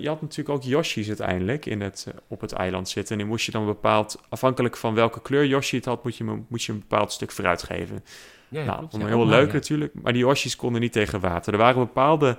[0.00, 3.12] je had natuurlijk ook Yoshi's uiteindelijk in het, op het eiland zitten.
[3.12, 6.42] En die moest je dan bepaald, afhankelijk van welke kleur Yoshi het had, moet je,
[6.48, 8.04] moest je een bepaald stuk vooruit geven.
[8.48, 9.06] Ja, ja, nou, klopt.
[9.06, 11.52] heel leuk natuurlijk, maar die Yoshi's konden niet tegen water.
[11.52, 12.38] Er waren bepaalde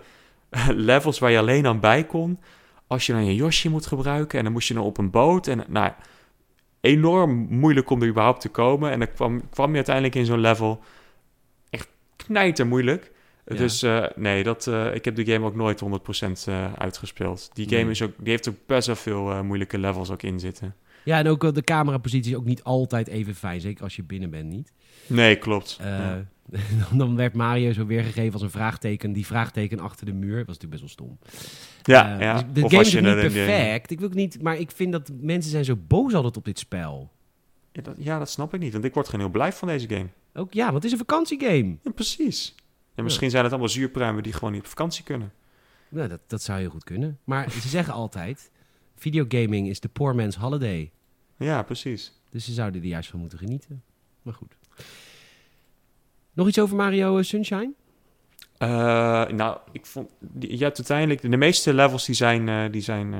[0.89, 2.39] levels waar je alleen aan bij kon
[2.87, 4.37] als je dan je Yoshi moet gebruiken.
[4.37, 5.91] En dan moest je dan op een boot en nou,
[6.81, 8.91] enorm moeilijk om er überhaupt te komen.
[8.91, 10.83] En dan kwam, kwam je uiteindelijk in zo'n level
[11.69, 13.11] echt knijter moeilijk.
[13.45, 13.55] Ja.
[13.55, 17.49] Dus eh, nee, dat, eh, ik heb de game ook nooit 100% eh, uitgespeeld.
[17.53, 17.91] Die game Nee.
[17.91, 20.75] is ook, die heeft ook best wel veel moeilijke levels ook in zitten.
[21.03, 23.61] Ja, en ook de camerapositie is ook niet altijd even fijn.
[23.61, 24.73] Zeker als je binnen bent niet.
[25.07, 25.77] Nee, klopt.
[25.81, 26.25] Ja.
[26.97, 29.13] dan, werd Mario zo weergegeven als een vraagteken.
[29.13, 30.37] Die vraagteken achter de muur.
[30.37, 31.17] Dat was natuurlijk best wel stom.
[31.83, 32.33] Ja, Eh, ja.
[32.33, 33.91] dus de Of game is niet er perfect.
[33.91, 36.59] Ik wil ook niet, maar ik vind dat mensen zijn zo boos altijd op dit
[36.59, 37.11] spel.
[37.71, 39.87] Ja, dat, ja, dat snap ik niet, want ik word gewoon heel blij van deze
[39.89, 40.07] game.
[40.33, 41.77] Ook ja, want het is een vakantiegame.
[41.83, 42.55] Ja, precies.
[42.95, 45.31] En misschien zijn het allemaal zuurpruimen die gewoon niet op vakantie kunnen.
[45.89, 47.19] Nou, dat, dat zou heel goed kunnen.
[47.23, 48.51] Maar ze zeggen altijd:
[48.95, 50.91] videogaming is de poor man's holiday.
[51.37, 52.13] Ja, precies.
[52.29, 53.83] Dus ze zouden er juist van moeten genieten.
[54.21, 54.55] Maar goed.
[56.33, 57.71] Nog iets over Mario eh, Sunshine?
[58.57, 58.67] Eh,
[59.27, 60.09] nou, ik vond...
[60.39, 61.21] Je hebt uiteindelijk...
[61.21, 63.15] De meeste levels die zijn, eh, die zijn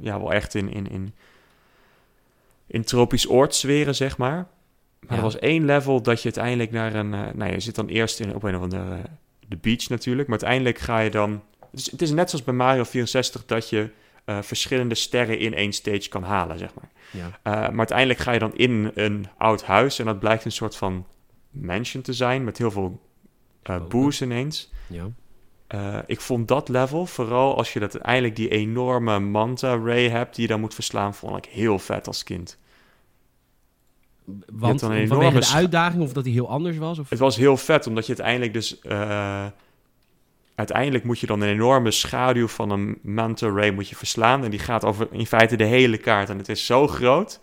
[0.00, 1.14] ja, wel echt in, in, in,
[2.66, 4.46] in tropisch oordsferen, zeg maar.
[5.00, 5.16] Maar Ja.
[5.16, 7.10] er was één level dat je uiteindelijk naar een...
[7.10, 9.00] nou, je zit dan eerst in, op een of andere...
[9.48, 10.28] de beach natuurlijk.
[10.28, 11.42] Maar uiteindelijk ga je dan...
[11.70, 13.90] Het is, het is net zoals bij Mario 64 dat je
[14.24, 16.90] verschillende sterren in één stage kan halen, zeg maar.
[17.10, 17.30] Ja.
[17.70, 21.06] Maar uiteindelijk ga je dan in een oud huis en dat blijkt een soort van
[21.54, 23.00] mansion te zijn met heel veel
[23.62, 23.88] eh Bomen.
[23.88, 24.72] boos ineens.
[24.86, 25.10] ja.
[25.66, 30.34] Eh, ik vond dat level, vooral als je dat uiteindelijk die enorme manta ray hebt
[30.34, 32.58] die je dan moet verslaan, vond ik heel vet als kind.
[34.52, 36.98] Want dan een vanwege de uitdaging of dat hij heel anders was?
[36.98, 37.10] Of?
[37.10, 38.78] Het was heel vet, omdat je uiteindelijk dus...
[38.78, 39.46] eh,
[40.54, 44.44] uiteindelijk moet je dan een enorme schaduw van een manta ray moet je verslaan.
[44.44, 46.28] En die gaat over in feite de hele kaart.
[46.28, 47.40] En het is zo groot.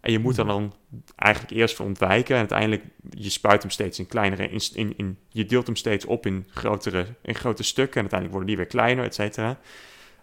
[0.00, 0.74] En je moet dan, dan
[1.16, 2.34] eigenlijk eerst voor ontwijken.
[2.34, 4.48] En uiteindelijk, je spuit hem steeds in kleinere...
[4.48, 7.94] In, in, in, je deelt hem steeds op in grotere, in grote stukken.
[7.94, 9.58] En uiteindelijk worden die weer kleiner, et cetera.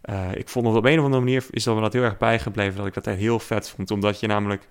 [0.01, 1.45] Eh, ik vond het op een of andere manier...
[1.49, 2.77] is dat me dat heel erg bijgebleven...
[2.77, 3.91] dat ik dat echt heel vet vond.
[3.91, 4.67] Omdat je namelijk...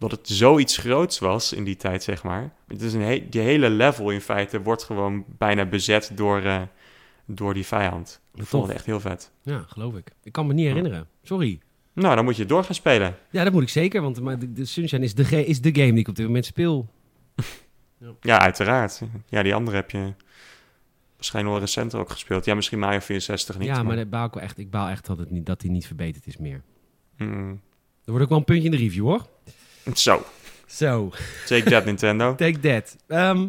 [0.00, 2.52] omdat het zoiets groots was in die tijd, zeg maar.
[2.68, 4.62] Het is een he die hele level in feite...
[4.62, 6.62] wordt gewoon bijna bezet door, eh,
[7.26, 8.20] door die vijand.
[8.34, 9.30] Ik vond het echt heel vet.
[9.42, 10.10] Ja, geloof ik.
[10.22, 11.08] Ik kan me niet herinneren.
[11.22, 11.60] Sorry.
[11.92, 13.16] Nou, dan moet je door gaan spelen.
[13.30, 15.90] Ja, dat moet ik zeker, want maar de, de Sunshine is de, is de game
[15.90, 16.88] die ik op dit moment speel.
[18.20, 19.02] Ja, uiteraard.
[19.28, 20.14] Ja, die andere heb je
[21.14, 22.44] waarschijnlijk wel recenter ook gespeeld.
[22.44, 23.68] Ja, misschien Mario 64 niet.
[23.68, 25.70] ja, maar daar baal ik, wel echt, ik baal echt dat, het niet, dat hij
[25.70, 26.62] niet verbeterd is meer.
[27.16, 27.60] Mm.
[28.04, 29.26] Er wordt ook wel een puntje in de review, hoor.
[29.94, 30.24] Zo,
[30.66, 31.10] Zo,
[31.46, 32.34] take that Nintendo.
[32.46, 32.96] take that.
[33.06, 33.48] Ehm,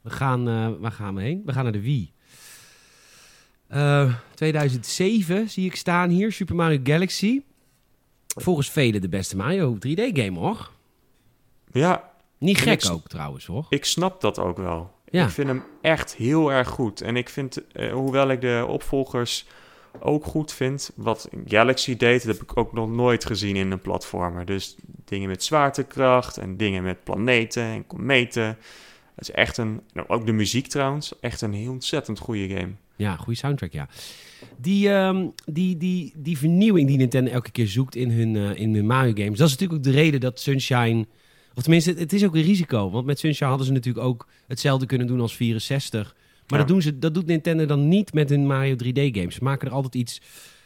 [0.00, 1.42] we gaan, eh, waar gaan we heen?
[1.44, 2.12] We gaan naar de Wii.
[3.68, 7.40] Eh, 2007 zie ik staan hier, Super Mario Galaxy.
[8.36, 10.70] Volgens velen de beste Mario 3D-game, hoor.
[11.72, 13.66] Ja, Niet gek ik ook, trouwens, hoor.
[13.68, 14.90] ik snap dat ook wel.
[15.10, 15.24] Ja.
[15.24, 17.00] Ik vind hem echt heel erg goed.
[17.00, 19.46] En ik vind, eh, hoewel ik de opvolgers
[20.00, 23.80] ook goed vind, wat Galaxy deed, dat heb ik ook nog nooit gezien in een
[23.80, 24.44] platformer.
[24.44, 28.58] Dus dingen met zwaartekracht en dingen met planeten en kometen.
[29.18, 32.72] Het is echt een, nou, ook de muziek trouwens, echt een heel ontzettend goede game.
[32.96, 33.88] Ja, goede soundtrack, ja.
[34.56, 38.74] Die, ehm, die, die, die vernieuwing die Nintendo elke keer zoekt in hun, eh, in
[38.74, 39.38] hun Mario games.
[39.38, 41.06] Dat is natuurlijk ook de reden dat Sunshine...
[41.54, 42.90] Of tenminste, het, het is ook een risico.
[42.90, 46.14] Want met Sunshine hadden ze natuurlijk ook hetzelfde kunnen doen als 64.
[46.46, 46.64] Maar Ja.
[46.64, 49.34] dat, doen ze, dat doet Nintendo dan niet met hun Mario 3D games.
[49.34, 50.20] Ze maken er altijd iets...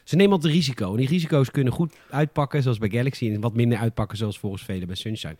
[0.04, 0.90] Ze nemen altijd risico.
[0.90, 3.30] En die risico's kunnen goed uitpakken, zoals bij Galaxy.
[3.30, 5.36] En wat minder uitpakken, zoals volgens velen bij Sunshine.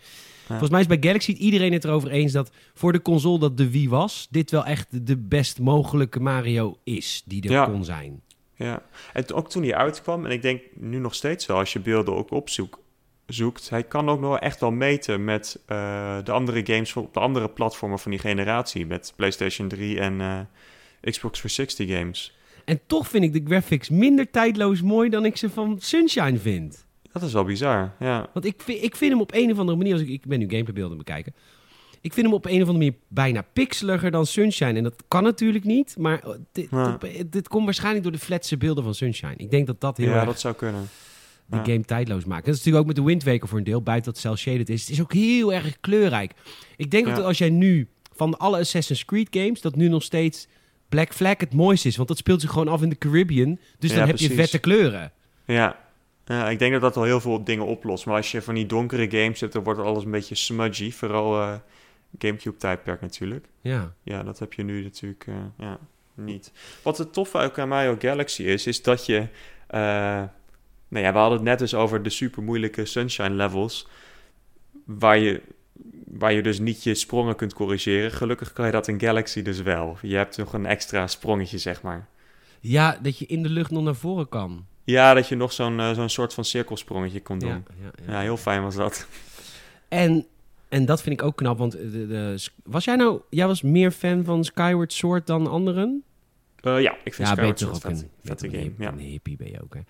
[0.47, 3.71] Volgens mij is bij Galaxy iedereen het erover eens dat voor de console dat de
[3.71, 7.65] Wii was, dit wel echt de best mogelijke Mario is die er Ja.
[7.65, 8.21] kon zijn.
[8.55, 11.81] Ja, en ook toen hij uitkwam, en ik denk nu nog steeds wel, als je
[11.81, 12.79] beelden ook opzoekt,
[13.27, 17.21] zoekt, hij kan ook nog echt wel meten met eh, de andere games op de
[17.21, 20.41] andere platformen van die generatie, met PlayStation 3 en eh,
[21.11, 22.37] Xbox 360 games.
[22.65, 26.87] En toch vind ik de graphics minder tijdloos mooi dan ik ze van Sunshine vind.
[27.13, 28.29] Dat is wel bizar, ja.
[28.33, 30.39] Want ik vind, ik vind hem op een of andere manier, als ik, ik ben
[30.39, 31.35] nu gameplaybeelden bekijken.
[32.01, 34.73] Ik vind hem op een of andere manier bijna pixeliger dan Sunshine.
[34.73, 36.97] En dat kan natuurlijk niet, maar oh, dit, Ja.
[37.01, 39.35] dit, dit komt waarschijnlijk door de flatse beelden van Sunshine.
[39.37, 40.89] Ik denk dat dat heel Ja, erg dat zou kunnen.
[41.47, 41.65] die ja.
[41.65, 42.45] game tijdloos maakt.
[42.45, 44.69] Dat is natuurlijk ook met de Wind Waker voor een deel, buiten dat cel shaded
[44.69, 44.81] is.
[44.81, 46.33] Het is ook heel erg kleurrijk.
[46.77, 50.47] Ik denk dat als jij nu van alle Assassin's Creed games, dat nu nog steeds
[50.93, 51.97] Black Flag het mooiste is.
[51.97, 53.59] Want dat speelt zich gewoon af in de Caribbean.
[53.79, 55.13] Dus Ja, dan heb je vette kleuren.
[55.45, 55.79] Ja.
[56.25, 58.07] ja, ik denk dat dat al heel veel dingen oplost.
[58.07, 60.91] Maar als je van die donkere games hebt, dan wordt alles een beetje smudgy.
[60.93, 61.55] Vooral eh,
[62.19, 63.47] Gamecube-tijdperk natuurlijk.
[63.61, 63.95] Ja.
[64.03, 65.79] Ja, dat heb je nu natuurlijk eh, ja,
[66.15, 66.53] niet.
[66.83, 69.27] Wat het toffe ook aan Mario Galaxy is, is dat je...
[69.67, 69.81] eh,
[70.89, 73.89] nou ja, we hadden het net dus over de super moeilijke Sunshine levels.
[74.85, 75.43] Waar je,
[76.19, 78.13] waar je dus niet je sprongen kunt corrigeren.
[78.13, 79.97] Gelukkig kan je dat in Galaxy dus wel.
[80.03, 82.09] Je hebt nog een extra sprongetje, zeg maar.
[82.61, 84.67] ja, dat je in de lucht nog naar voren kan.
[84.85, 87.49] Ja, dat je nog zo'n eh, zo'n soort van cirkelsprongetje kon doen.
[87.49, 88.21] Ja, Ja, ja, ja.
[88.21, 89.07] heel fijn was dat.
[89.89, 90.27] En,
[90.69, 93.21] en dat vind ik ook knap, want de, de, was jij nou...
[93.31, 96.05] Jij was meer fan van Skyward Sword dan anderen?
[96.61, 98.73] Eh, ja, ik vind ja, Skyward Sword vet, een, vette game.
[98.79, 98.93] Ja.
[98.93, 99.81] Een hippie ben je ook, hè.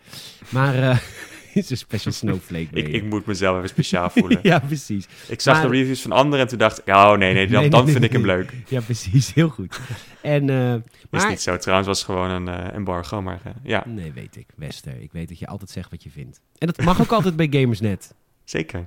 [0.49, 0.99] Maar eh
[1.63, 4.39] is een special snowflake Ik, ik moet mezelf even speciaal voelen.
[4.43, 5.07] ja, precies.
[5.29, 7.61] Ik zag Maar- de reviews van anderen en toen dacht ik, oh nee, nee, dan,
[7.61, 8.53] Nee, dan nee, vind ik hem leuk.
[8.69, 9.35] Ja, precies.
[9.35, 9.81] Heel goed.
[10.21, 11.29] En, Is maar...
[11.29, 14.47] niet zo, trouwens was gewoon een eh, embargo, maar eh, ja, Nee, weet ik.
[14.57, 15.01] Wester.
[15.01, 16.41] Ik weet dat je altijd zegt wat je vindt.
[16.59, 18.15] En dat mag ook altijd bij Gamersnet.
[18.45, 18.87] zeker.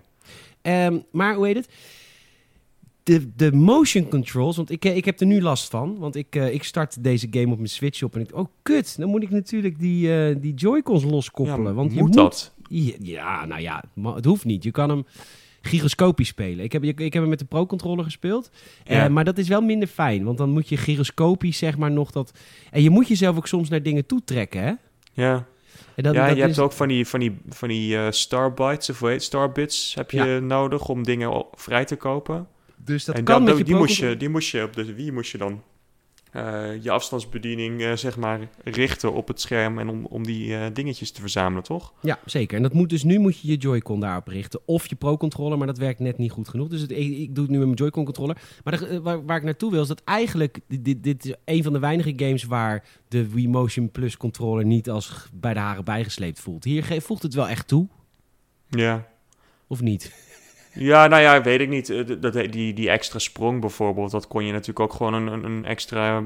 [0.62, 1.69] Ehm, maar hoe heet het?
[3.04, 5.97] De, de motion controls, want ik, ik heb er nu last van.
[5.97, 8.36] Want ik, ik start deze game op mijn Switch op en ik...
[8.36, 8.97] Oh, kut.
[8.97, 11.67] Dan moet ik natuurlijk die, die Joy-Cons loskoppelen.
[11.67, 12.54] Ja, want je moet dat?
[12.69, 14.63] Ja, nou ja, het hoeft niet.
[14.63, 15.06] Je kan hem
[15.62, 16.63] gyroscopisch spelen.
[16.65, 18.49] Ik heb, ik heb hem met de Pro-controller gespeeld.
[18.84, 20.23] Eh, maar dat is wel minder fijn.
[20.23, 22.32] Want dan moet je gyroscopisch zeg maar nog dat...
[22.71, 24.73] En je moet jezelf ook soms naar dingen toe trekken, hè?
[25.13, 25.45] Ja,
[25.95, 28.89] En dat, ja dat je hebt ook van die, van die, van die eh, starbytes,
[28.89, 30.39] of hoe heet het, starbits heb je Ja.
[30.39, 32.47] nodig om dingen vrij te kopen.
[32.78, 34.93] Dus dat en kan dan- met je die, moest je, die moest je op de
[34.93, 35.62] Wii moest je dan
[36.36, 40.65] eh, je afstandsbediening eh, zeg maar richten op het scherm en om, om die eh,
[40.74, 41.93] dingetjes te verzamelen, toch?
[42.02, 42.58] Ja, zeker.
[42.58, 44.60] En dat moet dus nu moet je je Joy-Con daarop richten.
[44.65, 46.67] Of je Pro-controller, maar dat werkt net niet goed genoeg.
[46.67, 48.38] Dus het, ik, ik doe het nu met mijn Joy-Con-controller.
[48.63, 50.60] Maar de- eh, waar, waar ik naartoe wil is dat eigenlijk...
[50.67, 54.89] Dit, dit is een van de weinige games waar de Wii Motion Plus controller niet
[54.89, 56.63] als bij de haren bijgesleept voelt.
[56.63, 57.88] Hier voegt het wel echt toe,
[58.69, 59.08] Ja.
[59.67, 60.24] of niet?
[60.75, 61.89] Ja, nou ja, weet ik niet.
[61.89, 65.65] Eh, Dat, die, die extra sprong bijvoorbeeld, dat kon je natuurlijk ook gewoon een, een,
[65.65, 66.23] extra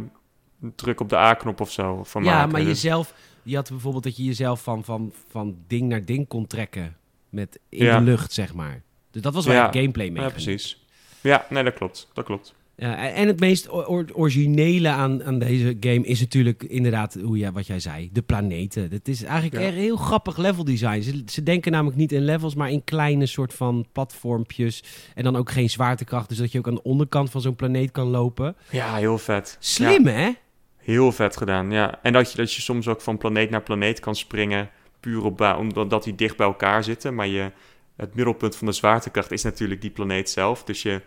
[0.76, 2.52] druk op de A-knop of zo van ja, maken.
[2.52, 3.14] maar Dus- jezelf...
[3.44, 6.98] Je had bijvoorbeeld dat je jezelf van, van, van ding naar ding kon trekken.
[7.30, 7.98] Met in Ja.
[7.98, 8.82] de lucht, zeg maar.
[9.12, 9.72] Dus dat was wel Ja.
[9.72, 10.24] gameplay mee.
[10.24, 10.86] Ja, precies.
[11.22, 12.10] Ja, nee, dat klopt.
[12.14, 12.54] Dat klopt.
[12.80, 17.38] Ja, en het meest or- or- originele aan, aan deze game is natuurlijk inderdaad hoe
[17.38, 18.88] ja, wat jij zei, de planeten.
[18.92, 19.68] Het is eigenlijk Ja.
[19.70, 21.02] een heel grappig level design.
[21.02, 24.84] Ze, ze denken namelijk niet in levels, maar in kleine soort van platformpjes.
[25.16, 27.92] En dan ook geen zwaartekracht, dus dat je ook aan de onderkant van zo'n planeet
[27.92, 28.56] kan lopen.
[28.70, 29.58] Ja, heel vet.
[29.60, 30.30] Slim, Ja, hè?
[30.78, 32.00] heel vet gedaan, ja.
[32.04, 35.42] En dat je, dat je soms ook van planeet naar planeet kan springen, puur op
[35.42, 37.16] omdat die dicht bij elkaar zitten.
[37.16, 37.52] Maar je,
[37.96, 40.64] het middelpunt van de zwaartekracht is natuurlijk die planeet zelf.
[40.64, 41.02] Dus je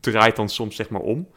[0.00, 1.28] draait dan soms zeg maar om.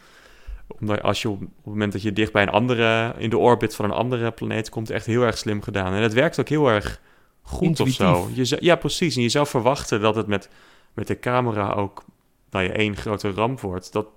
[0.79, 3.37] Omdat als je op, op het moment dat je dicht bij een andere, in de
[3.37, 5.93] orbit van een andere planeet komt, echt heel erg slim gedaan.
[5.93, 7.01] En het werkt ook heel erg
[7.41, 8.05] goed of zo.
[8.13, 8.35] Intuïtief.
[8.35, 9.15] Je, zou- ja, precies.
[9.15, 10.49] En je zou verwachten dat het met,
[10.93, 12.05] met de camera ook,
[12.49, 13.91] nou je één grote ramp wordt.
[13.93, 14.07] Dat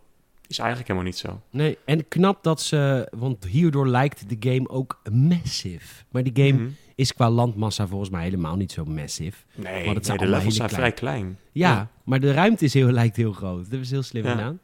[0.47, 1.41] is eigenlijk helemaal niet zo.
[1.51, 6.05] Nee, en knap dat ze, want hierdoor lijkt de game ook massive.
[6.11, 6.71] Maar die game Mhm.
[6.95, 9.37] Is qua landmassa volgens mij helemaal niet zo massive.
[9.55, 11.39] Nee, Want het zijn nee, de levels zijn vrij klein.
[11.53, 11.91] Ja, Ja.
[12.05, 13.71] maar de ruimte is heel, lijkt heel groot.
[13.71, 14.31] Dat ze heel slim Ja.
[14.31, 14.59] gedaan.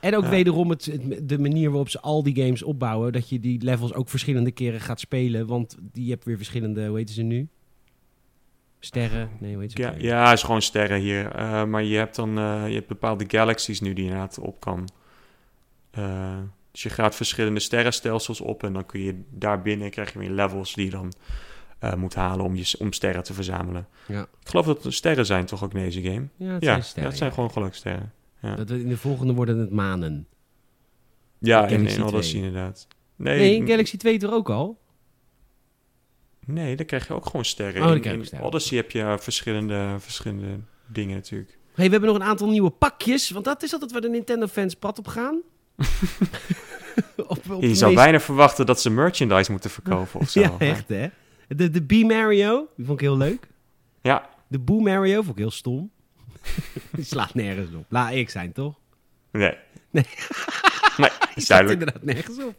[0.00, 0.30] En ook Ja.
[0.30, 3.12] wederom het, het- de manier waarop ze al die games opbouwen.
[3.12, 5.46] Dat je die levels ook verschillende keren gaat spelen.
[5.46, 7.48] Want die hebt weer verschillende, hoe heten ze nu?
[8.78, 9.30] Sterren?
[9.40, 9.78] Nee, hoe heet ze?
[9.82, 10.04] Ja, ook weer?
[10.04, 11.30] ja, is gewoon sterren hier.
[11.32, 14.60] Eh, maar je hebt dan eh, je hebt bepaalde galaxies nu die je inderdaad op
[14.60, 14.88] kan.
[15.90, 16.38] Eh,
[16.72, 20.74] dus je gaat verschillende sterrenstelsels op en dan kun je daarbinnen krijg je weer levels
[20.74, 21.12] die je dan
[21.78, 23.88] eh, moet halen om, je, om sterren te verzamelen.
[24.06, 24.22] Ja.
[24.22, 26.28] Ik geloof dat er sterren zijn toch ook in deze game?
[26.36, 27.02] Ja, het ja, zijn sterren.
[27.02, 27.34] ja, het zijn ja.
[27.34, 28.12] gewoon geluksterren.
[28.42, 30.26] Ja, Dat, in de volgende worden het manen.
[31.38, 32.42] ja in, in Odyssey 2.
[32.42, 32.86] inderdaad.
[33.16, 34.78] Nee, Nee, in Galaxy 2 toch ook al?
[36.46, 37.82] nee, dan krijg je ook gewoon sterren.
[37.82, 38.46] Oh, in, in sterren.
[38.46, 41.58] Odyssey heb je verschillende, verschillende dingen natuurlijk.
[41.74, 43.30] hey, we hebben nog een aantal nieuwe pakjes.
[43.30, 45.40] Want dat is altijd waar de Nintendo-fans pad op gaan.
[47.16, 50.40] op, op Je zou meest- bijna verwachten dat ze merchandise moeten verkopen of zo.
[50.40, 51.06] Ja, echt hè.
[51.48, 53.46] De, de B-Mario, die vond ik heel leuk.
[54.02, 55.90] Ja, De Boo Mario vond ik heel stom.
[56.92, 57.84] die slaat nergens op.
[57.88, 58.74] Laat ik zijn, toch?
[59.32, 59.54] nee.
[59.90, 60.04] Nee.
[60.96, 61.80] nee, Die is slaat duidelijk.
[61.80, 62.54] inderdaad nergens op.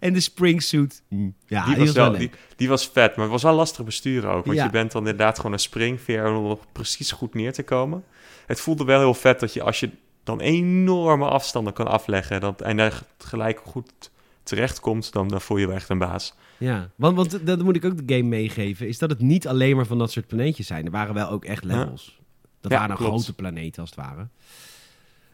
[0.00, 1.02] En de springsuit.
[1.08, 1.34] Mm.
[1.46, 4.44] Ja, die, was wel, die, die was vet, maar het was wel lastig besturen ook.
[4.44, 4.64] Want Ja.
[4.64, 8.04] je bent dan inderdaad gewoon een springveer om nog precies goed neer te komen.
[8.46, 9.90] Het voelde wel heel vet dat je als je
[10.24, 12.40] dan enorme afstanden kan afleggen...
[12.40, 14.10] Dat, en daar gelijk goed
[14.42, 16.34] terechtkomt, dan, dan voel je wel echt een baas.
[16.58, 18.88] Ja, want, want dat moet ik ook de game meegeven.
[18.88, 20.84] Is dat het niet alleen maar van dat soort planeetjes zijn.
[20.84, 22.18] Er waren wel ook echt levels.
[22.60, 24.28] Dat Ja, waren grote planeten als het ware.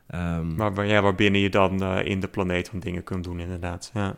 [0.07, 3.91] Ehm, Maar ja, waarbinnen je dan eh, in de planeet van dingen kunt doen, inderdaad.
[3.95, 4.17] Ja.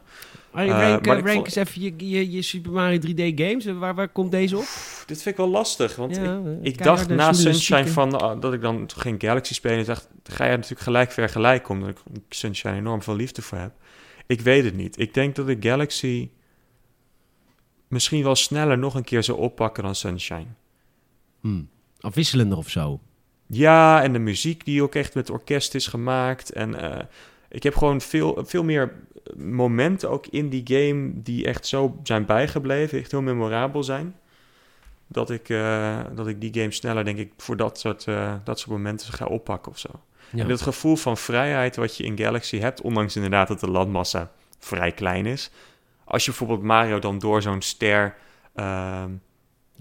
[0.52, 3.32] Hey, Eh, rank, maar eh, rank vond- eens even je, je, je Super Mario 3D
[3.40, 3.64] games.
[3.64, 4.62] Waar, waar komt deze op?
[4.62, 8.20] Pff, Dit vind ik wel lastig, want Ja, ik, eh, ik dacht na Sunshine van,
[8.20, 9.84] ah, dat ik dan geen Galaxy spelen.
[9.84, 11.96] dacht, ga je natuurlijk gelijk vergelijken, omdat ik
[12.28, 13.72] Sunshine enorm veel liefde voor heb.
[14.26, 14.98] Ik weet het niet.
[14.98, 16.28] Ik denk dat ik Galaxy
[17.88, 20.46] misschien wel sneller nog een keer zou oppakken dan Sunshine.
[21.40, 21.68] Hmm.
[22.00, 23.00] Afwisselender of zo.
[23.46, 26.52] Ja, en de muziek die ook echt met orkest is gemaakt.
[26.52, 27.04] En eh,
[27.48, 28.92] ik heb gewoon veel, veel meer
[29.37, 34.16] momenten ook in die game die echt zo zijn bijgebleven, echt heel memorabel zijn.
[35.06, 38.58] Dat ik, eh, dat ik die game sneller, denk ik, voor dat soort, eh, dat
[38.58, 39.88] soort momenten ga oppakken of zo.
[40.30, 40.42] Ja.
[40.42, 44.30] En het gevoel van vrijheid wat je in Galaxy hebt, ondanks inderdaad dat de landmassa
[44.58, 45.50] vrij klein is.
[46.04, 48.14] Als je bijvoorbeeld Mario dan door zo'n ster
[48.54, 49.11] ehm,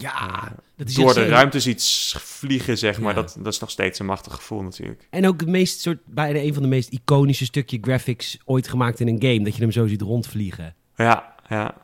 [0.01, 3.15] ja, dat is door de ruimte ziet s- vliegen, zeg maar.
[3.15, 3.21] Ja.
[3.21, 5.07] Dat, dat is nog steeds een machtig gevoel natuurlijk.
[5.09, 8.99] En ook het meest soort, bijna een van de meest iconische stukje graphics ooit gemaakt
[8.99, 9.43] in een game.
[9.43, 10.75] Dat je hem zo ziet rondvliegen.
[10.95, 11.75] Ja, ja,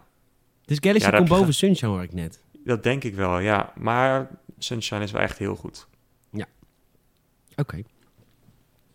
[0.66, 2.42] Dus Galaxy Ja, komt boven Sunshine hoor ik net.
[2.66, 3.74] dat denk ik wel, ja.
[3.76, 5.88] Maar Sunshine is wel echt heel goed.
[7.60, 7.76] Oké.
[7.76, 7.84] Wil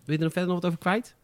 [0.05, 1.15] je er nog verder nog wat over kwijt?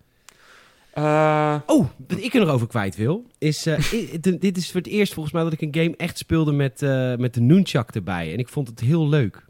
[1.02, 3.66] Eh, Oh, wat ik er nog over kwijt wil, is...
[3.66, 3.78] eh,
[4.40, 7.16] dit is voor het eerst volgens mij dat ik een game echt speelde met, eh,
[7.16, 8.32] met de Nunchak erbij.
[8.32, 9.46] En ik vond het heel leuk.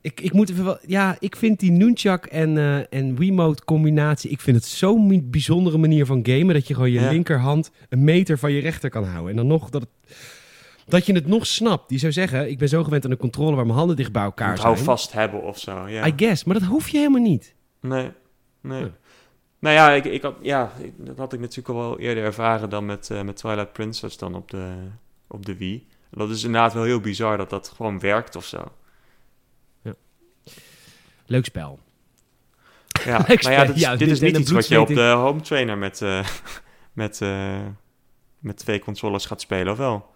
[0.00, 0.78] Ik, ik moet even wel...
[0.86, 2.58] Ja, ik vind die Nunchak en,
[2.90, 4.30] en Wiimote combinatie...
[4.30, 6.54] Ik vind het zo'n bijzondere manier van gamen...
[6.54, 7.10] dat je gewoon je Ja.
[7.10, 9.30] linkerhand een meter van je rechter kan houden.
[9.30, 9.90] En dan nog dat het...
[10.86, 11.88] Dat je het nog snapt.
[11.88, 14.22] Die zou zeggen, ik ben zo gewend aan een controle waar mijn handen dicht bij
[14.22, 14.72] elkaar zijn.
[14.72, 16.06] hou vast hebben of zo, ja.
[16.06, 17.54] I guess, maar dat hoef je helemaal niet.
[17.80, 18.10] Nee,
[18.60, 18.80] nee.
[18.80, 18.90] Ja.
[19.58, 22.70] Nou ja, ik, ik had, ja, ik- dat had ik natuurlijk al wel eerder ervaren
[22.70, 24.74] dan met, eh, met Twilight Princess dan op de,
[25.26, 25.86] op de Wii.
[26.10, 28.64] Dat is inderdaad wel heel bizar dat dat gewoon werkt of zo.
[31.26, 31.78] Leuk spel.
[33.04, 34.88] Ja, Ik nou ja, dit, is- ja, dit dit is niet iets wat je op
[34.88, 36.26] de home trainer met, eh,
[36.92, 37.60] met, eh,
[38.38, 40.14] met twee controllers gaat spelen, of wel?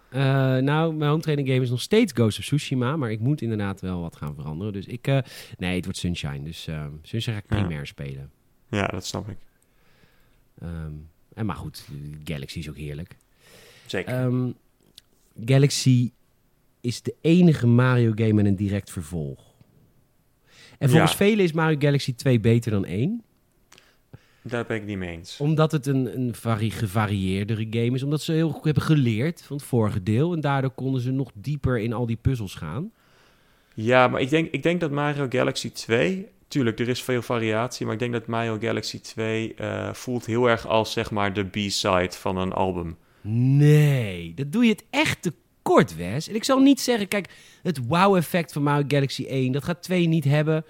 [0.62, 3.80] Nou, mijn home training game is nog steeds Ghost of Tsushima, maar ik moet inderdaad
[3.80, 4.72] wel wat gaan veranderen.
[4.72, 5.06] Dus ik,
[5.58, 6.42] nee, het wordt Sunshine.
[6.42, 6.68] Dus
[7.02, 7.56] Sunshine ga ik Ja.
[7.56, 8.30] primair spelen.
[8.70, 9.36] Ja, dat snap ik.
[10.60, 10.92] Ehm,
[11.34, 11.88] en maar goed,
[12.24, 13.16] Galaxy is ook heerlijk.
[13.86, 14.14] Zeker.
[14.14, 14.50] Ehm,
[15.44, 16.10] Galaxy
[16.80, 19.48] is de enige Mario game met een direct vervolg.
[20.78, 21.16] En volgens Ja.
[21.16, 23.22] velen is Mario Galaxy 2 beter dan 1.
[24.42, 25.40] Daar ben ik niet mee eens.
[25.40, 28.02] Omdat het een, een vari- gevarieerdere game is.
[28.02, 30.32] Omdat ze heel goed hebben geleerd van het vorige deel.
[30.32, 32.92] En daardoor konden ze nog dieper in al die puzzels gaan.
[33.74, 36.26] Ja, maar ik denk, ik denk dat Mario Galaxy 2...
[36.50, 40.48] Tuurlijk, er is veel variatie, maar ik denk dat Mario Galaxy 2 eh, voelt heel
[40.48, 42.96] erg als zeg maar de B-side van een album.
[43.22, 45.32] Nee, dat doe je het echt te
[45.62, 46.28] kort, Wes.
[46.28, 47.28] En ik zal niet zeggen, kijk,
[47.62, 50.64] het wow-effect van Mario Galaxy 1, dat gaat 2 niet hebben.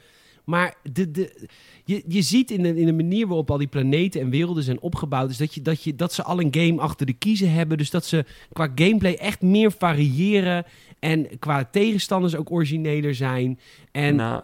[0.44, 1.48] Maar de, de,
[1.84, 4.80] je, je ziet in de, in de manier waarop al die planeten en werelden zijn
[4.80, 7.78] opgebouwd, is dat, je, dat, je, dat ze al een game achter de kiezen hebben.
[7.78, 10.64] Dus dat ze qua gameplay echt meer variëren.
[10.98, 13.58] En qua tegenstanders ook origineler zijn.
[13.92, 14.42] En Nou,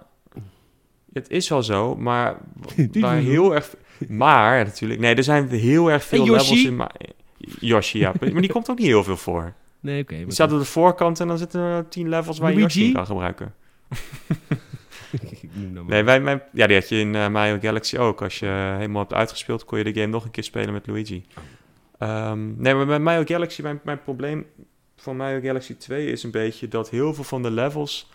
[1.16, 2.36] het is wel zo, maar
[2.92, 3.74] waar heel erg...
[4.08, 6.76] Maar natuurlijk, nee, er zijn heel erg veel levels in...
[6.76, 6.90] Ma
[7.60, 8.12] Yoshi, ja.
[8.20, 9.52] maar die komt ook niet heel veel voor.
[9.80, 10.14] nee, oké.
[10.14, 12.80] Die maar staat op de voorkant en dan zitten er tien levels waar je Luigi?
[12.80, 13.54] Yoshi kan gebruiken.
[15.74, 15.84] maar.
[15.86, 18.22] Nee, wij, mijn, ja, die had je in eh, Mario Galaxy ook.
[18.22, 21.24] Als je helemaal hebt uitgespeeld, kon je de game nog een keer spelen met Luigi.
[21.98, 24.46] Ehm, nee, maar bij Mario Galaxy, mijn, mijn probleem
[24.96, 28.10] van Mario Galaxy 2 is een beetje dat heel veel van de levels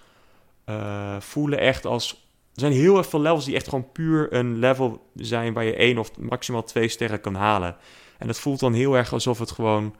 [0.65, 2.20] eh, voelen echt als...
[2.53, 5.75] Er zijn heel erg veel levels die echt gewoon puur een level zijn waar je
[5.75, 7.75] één of maximaal twee sterren kan halen.
[8.17, 9.95] En het voelt dan heel erg alsof het gewoon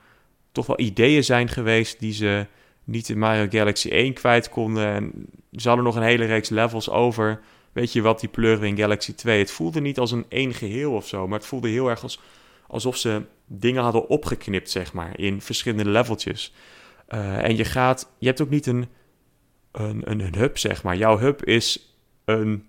[0.51, 2.45] toch wel ideeën zijn geweest die ze
[2.83, 4.85] niet in Mario Galaxy 1 kwijt konden.
[4.85, 5.11] En
[5.51, 7.41] ze hadden nog een hele reeks levels over.
[7.71, 9.39] Weet je wat, die pleuren in Galaxy 2.
[9.39, 12.19] Het voelde niet als een één geheel of zo, maar het voelde heel erg als,
[12.67, 16.53] alsof ze dingen hadden opgeknipt, zeg maar, in verschillende leveltjes.
[17.07, 18.87] Eh, en je gaat, je hebt ook niet een,
[19.71, 20.97] een, een, een hub, zeg maar.
[20.97, 21.90] Jouw hub is
[22.39, 22.67] een,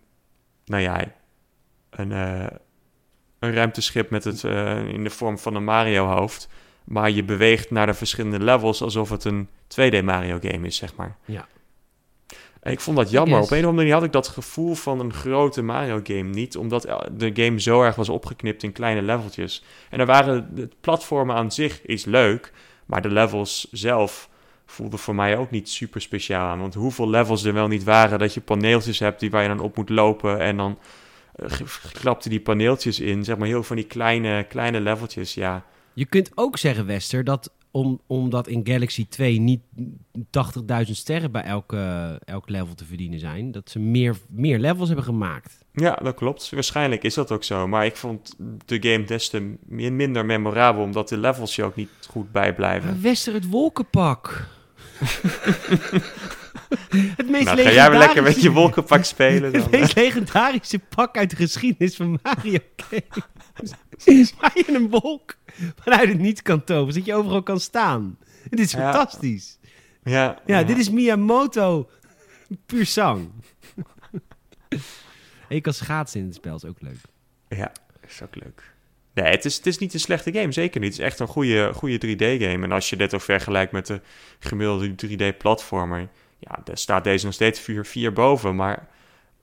[0.65, 1.05] nou ja,
[1.91, 2.57] een, eh,
[3.39, 6.49] een ruimteschip met het, eh, in de vorm van een Mario-hoofd.
[6.85, 10.97] Maar je beweegt naar de verschillende levels alsof het een 2D Mario game is, zeg
[10.97, 11.17] maar.
[11.25, 11.47] Ja.
[12.63, 13.39] Ik vond dat jammer.
[13.39, 13.45] Yes.
[13.45, 16.83] Op een of andere manier had ik dat gevoel van een grote Mario-game niet, omdat
[17.13, 19.65] de game zo erg was opgeknipt in kleine leveltjes.
[19.91, 22.53] En er waren de platformen aan zich is leuk,
[22.87, 24.29] maar de levels zelf
[24.73, 26.59] voelden voor mij ook niet super speciaal aan.
[26.61, 29.61] Want hoeveel levels er wel niet waren, dat je paneeltjes hebt die waar je dan
[29.61, 30.79] op moet lopen en dan
[31.35, 31.51] eh,
[31.93, 35.65] klapte die paneeltjes in, zeg maar heel van die kleine, kleine leveltjes, ja.
[35.95, 39.61] Je kunt ook zeggen, Wester, dat om, omdat in Galaxy 2 niet
[40.19, 40.23] 80.000
[40.91, 45.65] sterren bij elke, elk level te verdienen zijn, dat ze meer, meer levels hebben gemaakt.
[45.73, 46.51] Ja, dat klopt.
[46.51, 47.69] Waarschijnlijk is dat ook zo.
[47.69, 48.35] Maar ik vond
[48.67, 53.03] de game des te min- minder memorabel, omdat de levels je ook niet goed bijblijven.
[53.03, 54.47] Wester, het wolkenpak.
[57.17, 59.61] het meest Nou, ga jij weer lekker met je wolkenpak spelen dan.
[59.63, 64.33] Het meest legendarische pak uit de geschiedenis van Mario games.
[64.41, 65.35] Waar je een wolk
[65.83, 68.19] vanuit het niets kan toveren, zodat je overal kan staan.
[68.49, 68.93] Dit is Ja.
[68.93, 69.59] fantastisch.
[70.05, 71.91] Ja, Ja, dit is Miyamoto.
[72.67, 73.31] Puur zang.
[74.69, 76.99] en je kan schaatsen in het spel, is ook leuk.
[77.49, 77.73] Ja,
[78.09, 78.72] is ook leuk.
[79.15, 80.91] Nee, het is, het is niet een slechte game, zeker niet.
[80.91, 82.65] Het is echt een goede, goede 3D-game.
[82.65, 84.01] En als je dit ook vergelijkt met de
[84.39, 86.09] gemiddelde 3D-platformer...
[86.39, 88.57] Ja, daar staat deze nog steeds 4, 4 boven.
[88.57, 88.89] Maar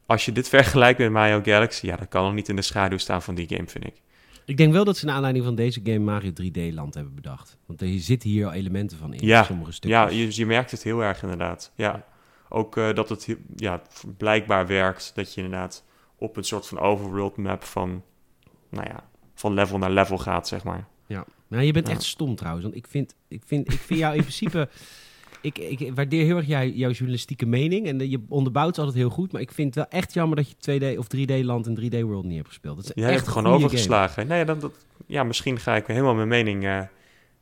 [0.05, 1.85] als je dit vergelijkt met Mario Galaxy...
[1.85, 4.01] Ja, dat kan nog niet in de schaduw staan van die game, vind ik.
[4.45, 7.57] Ik denk wel dat ze naar aanleiding van deze game Mario 3D Land hebben bedacht.
[7.65, 9.99] Want er zitten hier al elementen van in, Ja, sommige stukjes.
[10.01, 11.71] Ja, je, je merkt het heel erg inderdaad.
[11.75, 12.05] Ja.
[12.49, 13.81] Ook eh, dat het he- ja,
[14.17, 15.83] blijkbaar werkt dat je inderdaad
[16.15, 18.03] op een soort van overworld map van,
[18.69, 19.08] nou ja,
[19.39, 20.87] van level naar level gaat, zeg maar.
[21.07, 21.25] Ja.
[21.47, 21.93] Nou, je bent Ja.
[21.93, 22.63] echt stom trouwens.
[22.65, 24.69] Want ik vind, ik vind, ik vind jou in principe...
[25.41, 27.87] Ik, ik waardeer heel erg jou, jouw journalistieke mening.
[27.87, 29.31] En je onderbouwt ze altijd heel goed.
[29.31, 31.99] Maar ik vind het wel echt jammer dat je 2D of 3D Land en 3D
[32.01, 32.75] World niet hebt gespeeld.
[32.75, 34.27] Dat is Je echt hebt gewoon overgeslagen.
[34.27, 34.71] Nee, dan, dat,
[35.05, 36.81] ja, misschien ga ik helemaal mijn mening, eh,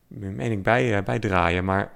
[0.07, 1.65] mijn mening bij, eh, bijdraaien.
[1.65, 1.91] Maar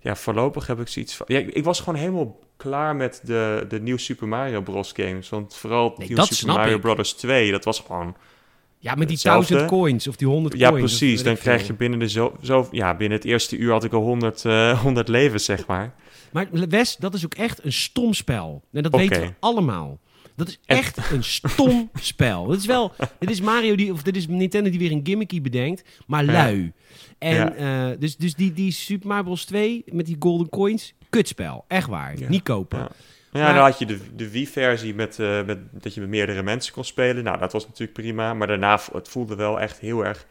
[0.00, 1.26] ja, voorlopig heb ik zoiets van...
[1.28, 4.92] Ja, ik, ik was gewoon helemaal klaar met de, de nieuwe Super Mario Bros.
[4.96, 5.28] games.
[5.28, 6.80] Want vooral Nee, Super Mario ik.
[6.80, 7.12] Bros.
[7.12, 8.16] 2, dat was gewoon...
[8.82, 9.48] Ja, met die Hetzelfde.
[9.54, 10.92] 1000 coins of die 100 Ja, coins.
[10.92, 11.22] of precies.
[11.22, 12.68] Dan krijg je binnen de zo, zo...
[12.70, 15.94] Ja, binnen het eerste uur had ik al 100, eh 100 levens, zeg maar.
[16.32, 18.62] Maar Wes, dat is ook echt een stom spel.
[18.72, 19.98] En dat weten we allemaal.
[20.36, 22.50] Dat is En- echt een stom spel.
[22.50, 25.40] Het is wel, dit is Mario die, of dit is Nintendo die weer een gimmicky
[25.40, 26.32] bedenkt, maar Ja.
[26.32, 26.72] lui.
[27.18, 27.54] En Ja.
[27.90, 29.44] eh, dus, dus die, die Super Mario Bros.
[29.44, 31.64] 2 met die golden coins, kutspel.
[31.68, 32.18] Echt waar.
[32.18, 32.28] Ja.
[32.28, 32.88] Niet kopen.
[33.32, 33.42] Ja.
[33.42, 36.72] Maar- dan had je de, de Wii-versie met, eh, met dat je met meerdere mensen
[36.72, 37.24] kon spelen.
[37.24, 38.34] Nou, dat was natuurlijk prima.
[38.34, 40.26] Maar daarna, het voelde wel echt heel erg...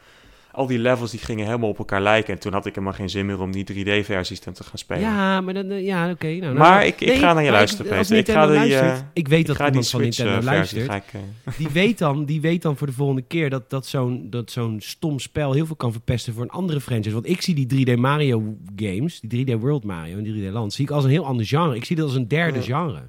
[0.53, 2.33] Al die levels die gingen helemaal op elkaar lijken.
[2.33, 5.01] En toen had ik helemaal geen zin meer om die 3D-versies te gaan spelen.
[5.01, 6.27] Ja, maar dan, eh, ja, oké.
[6.27, 8.17] nou, nou, Maar ik- ik nee, ga naar je luisteren, Peter.
[8.17, 11.13] Ik ga die, eh, ik weet ik dat iemand van Nintendo Switch-versie luistert.
[11.13, 11.21] ik...
[11.45, 14.51] eh, Die weet dan, die weet dan voor de volgende keer dat, dat zo'n dat
[14.51, 17.13] zo'n stom spel heel veel kan verpesten voor een andere franchise.
[17.13, 20.73] Want ik zie die 3D Mario games, die 3D World Mario en die 3D Land,
[20.73, 21.75] zie ik als een heel ander genre.
[21.75, 22.65] Ik zie dat als een derde Ja.
[22.65, 23.01] genre.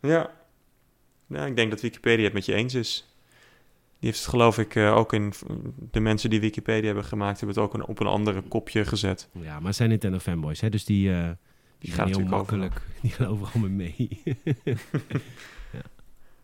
[0.00, 0.30] Ja.
[1.28, 3.06] ja, ik denk dat Wikipedia het met je eens is.
[3.98, 5.32] Die heeft het geloof ik eh, ook in...
[5.90, 7.40] De mensen die Wikipedia hebben gemaakt...
[7.40, 9.28] hebben het ook een, op een andere kopje gezet.
[9.32, 10.68] Ja, maar het zijn Nintendo fanboys, hè?
[10.68, 11.34] dus die, eh, die,
[11.78, 12.58] Die gaat heel natuurlijk overal.
[12.58, 12.86] makkelijk.
[13.02, 14.22] Die gaan overal mee mee.
[15.72, 15.80] ja.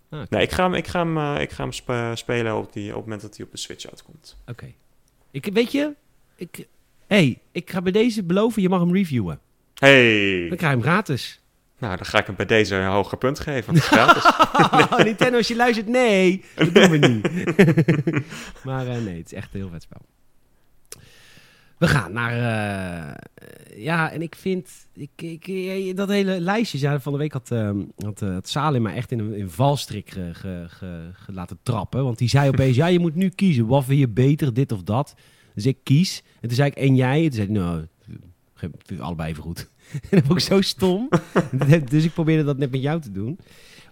[0.08, 0.22] Ah.
[0.28, 2.88] Nee, ik ga hem, ik ga hem, eh, ik ga hem spe- spelen op, die,
[2.88, 4.36] op het moment dat hij op de Switch uitkomt.
[4.46, 4.72] Oké.
[5.30, 5.94] Ik, weet je,
[6.36, 6.66] ik,
[7.06, 9.40] hey, ik ga bij deze beloven, je mag hem reviewen.
[9.74, 10.38] Hey!
[10.48, 11.40] Dan krijg je hem gratis.
[11.82, 13.64] Nou, dan ga ik hem bij deze een hoger punt geven.
[13.72, 14.24] want het is gratis.
[14.90, 17.22] Oh, Nintendo, als je luistert, nee, dat doen we niet.
[18.64, 20.00] maar eh, nee, het is echt een heel vet spel.
[21.78, 22.32] We gaan naar...
[22.32, 23.14] eh,
[23.82, 24.70] ja, en ik vind...
[24.94, 26.78] Ik, ik, eh, dat hele lijstje...
[26.78, 30.10] Ja, van de week had, ehm had, had Salim mij echt in een in valstrik
[30.10, 32.04] ge, ge, ge- ge- laten trappen.
[32.04, 32.76] Want die zei opeens...
[32.76, 33.66] ja, je moet nu kiezen.
[33.66, 35.14] Wat vind je beter, dit of dat?
[35.54, 36.22] Dus ik kies.
[36.40, 37.24] En toen zei ik, en jij?
[37.24, 37.86] En toen zei ik, nou...
[39.00, 39.70] allebei even goed.
[39.92, 41.08] En dat vond ik zo stom.
[41.90, 43.38] dus ik probeerde dat net met jou te doen.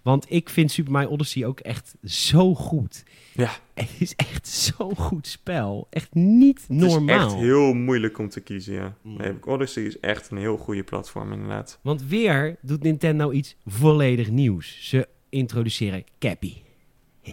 [0.02, 3.04] Want ik vind Super Mario Odyssey ook echt zo goed.
[3.32, 3.50] Ja.
[3.74, 5.86] Het is echt zo'n goed spel.
[5.90, 7.18] Echt niet normaal.
[7.18, 8.96] Het is echt heel moeilijk om te kiezen, ja.
[9.02, 9.16] Mm.
[9.16, 11.78] Nee, Odyssey is echt een heel goede platform, inderdaad.
[11.82, 14.88] Want weer doet Nintendo iets volledig nieuws.
[14.88, 16.54] Ze introduceren Cappy.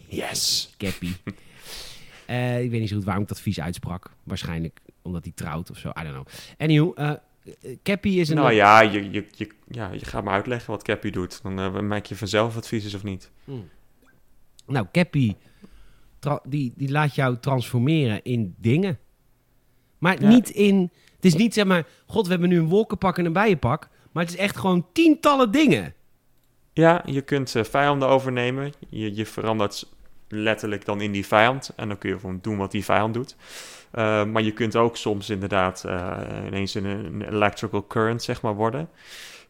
[0.07, 0.69] Yes!
[0.77, 1.11] Cappy.
[2.25, 4.11] Eh, ik weet niet zo goed waarom ik dat vies uitsprak.
[4.23, 5.89] Waarschijnlijk omdat hij trouwt of zo.
[5.89, 6.27] I don't know.
[6.57, 7.11] Anywho, eh,
[7.83, 8.35] Cappy is een...
[8.35, 11.39] Nou ja je, je, je, ja, je gaat me uitleggen wat Cappy doet.
[11.43, 13.31] Dan eh, maak je vanzelf wat vies is of niet.
[13.43, 13.69] Mm.
[14.65, 15.35] Nou, Cappy,
[16.43, 18.99] die, die laat jou transformeren in dingen.
[19.97, 20.27] Maar Ja.
[20.27, 20.91] niet in...
[21.15, 21.87] Het is niet zeg maar...
[22.05, 23.89] God, we hebben nu een wolkenpak en een bijenpak.
[24.11, 25.93] Maar het is echt gewoon tientallen dingen.
[26.73, 28.71] Ja, je kunt eh, vijanden overnemen.
[28.89, 29.89] Je, je verandert
[30.29, 31.71] letterlijk dan in die vijand.
[31.75, 33.35] En dan kun je gewoon doen wat die vijand doet.
[33.91, 36.17] Eh, maar je kunt ook soms inderdaad eh,
[36.47, 38.89] ineens in een, een electrical current zeg maar worden.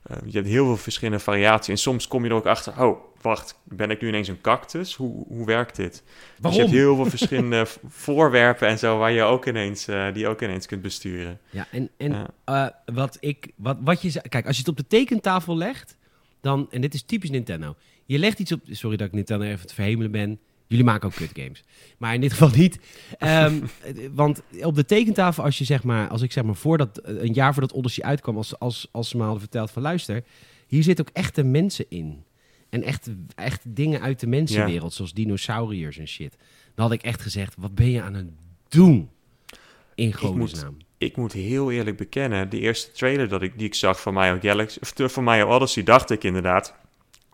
[0.03, 1.67] eh, je hebt heel veel verschillende variaties.
[1.69, 4.95] En soms kom je er ook achter, oh, wacht, ben ik nu ineens een cactus?
[4.95, 6.03] Hoe, hoe werkt dit?
[6.05, 6.41] Waarom?
[6.41, 10.41] Dus je hebt heel veel verschillende voorwerpen en zo, waar je ook ineens, die ook
[10.41, 11.39] ineens kunt besturen.
[11.49, 12.81] Ja, en, en Ja.
[12.93, 15.97] wat ik, wat, wat je, kijk, als je het op de tekentafel legt,
[16.41, 17.75] dan, en dit is typisch Nintendo,
[18.05, 21.15] je legt iets op, sorry dat ik Nintendo even te verhemelen ben, jullie maken ook
[21.15, 21.63] kut games,
[21.97, 22.79] maar in dit geval niet,
[23.17, 23.59] Ehm,
[24.13, 27.53] want op de tekentafel, als je zeg maar, als ik zeg maar voordat, een jaar
[27.53, 30.23] voordat Odyssey uitkwam, als, als, als ze me hadden verteld van luister,
[30.67, 32.23] hier zitten ook echte mensen in.
[32.69, 36.35] En echt, echt dingen uit de mensenwereld, zoals dinosauriërs en shit.
[36.75, 38.27] Dan had ik echt gezegd, wat ben je aan het
[38.67, 39.09] doen?
[39.95, 40.77] In godesnaam.
[40.97, 44.39] Ik moet heel eerlijk bekennen, de eerste trailer dat ik, die ik zag van Mario
[44.41, 46.75] Galaxy, of de- van Mario Odyssey, dacht ik inderdaad,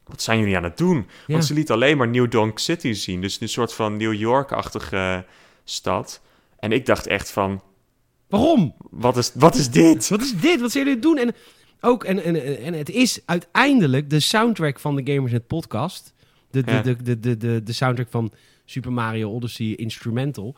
[0.05, 0.97] wat zijn jullie aan het doen?
[0.97, 1.33] Ja.
[1.33, 5.25] Want ze liet alleen maar New Donk City zien, dus een soort van New York-achtige
[5.63, 6.21] stad.
[6.59, 7.61] En ik dacht echt van,
[8.27, 8.75] Waarom?
[8.89, 10.09] wat is, wat is dit?
[10.09, 10.61] Wat is dit?
[10.61, 11.17] Wat zijn jullie doen?
[11.17, 11.35] En
[11.81, 16.13] ook, en, en, en het is uiteindelijk de soundtrack van de Gamersnet podcast.
[16.51, 16.81] De, de, Ja.
[16.81, 18.31] de, de, de, de, de soundtrack van
[18.65, 20.55] Super Mario Odyssey Instrumental.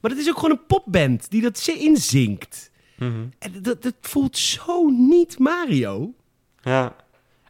[0.00, 2.70] Maar het is ook gewoon een popband die dat ze inzinkt.
[2.98, 3.12] Mhm.
[3.38, 6.14] En dat, dat voelt zo niet Mario.
[6.62, 6.96] Ja,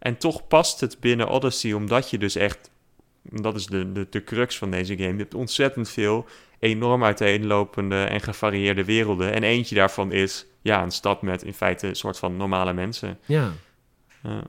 [0.07, 2.70] en toch past het binnen Odyssey, omdat je dus echt,
[3.22, 6.26] dat is de, de, de crux van deze game, je hebt ontzettend veel
[6.59, 9.32] enorm uiteenlopende en gevarieerde werelden.
[9.32, 13.18] En eentje daarvan is, ja, een stad met in feite een soort van normale mensen.
[13.24, 13.52] Ja.
[14.22, 14.42] Ja.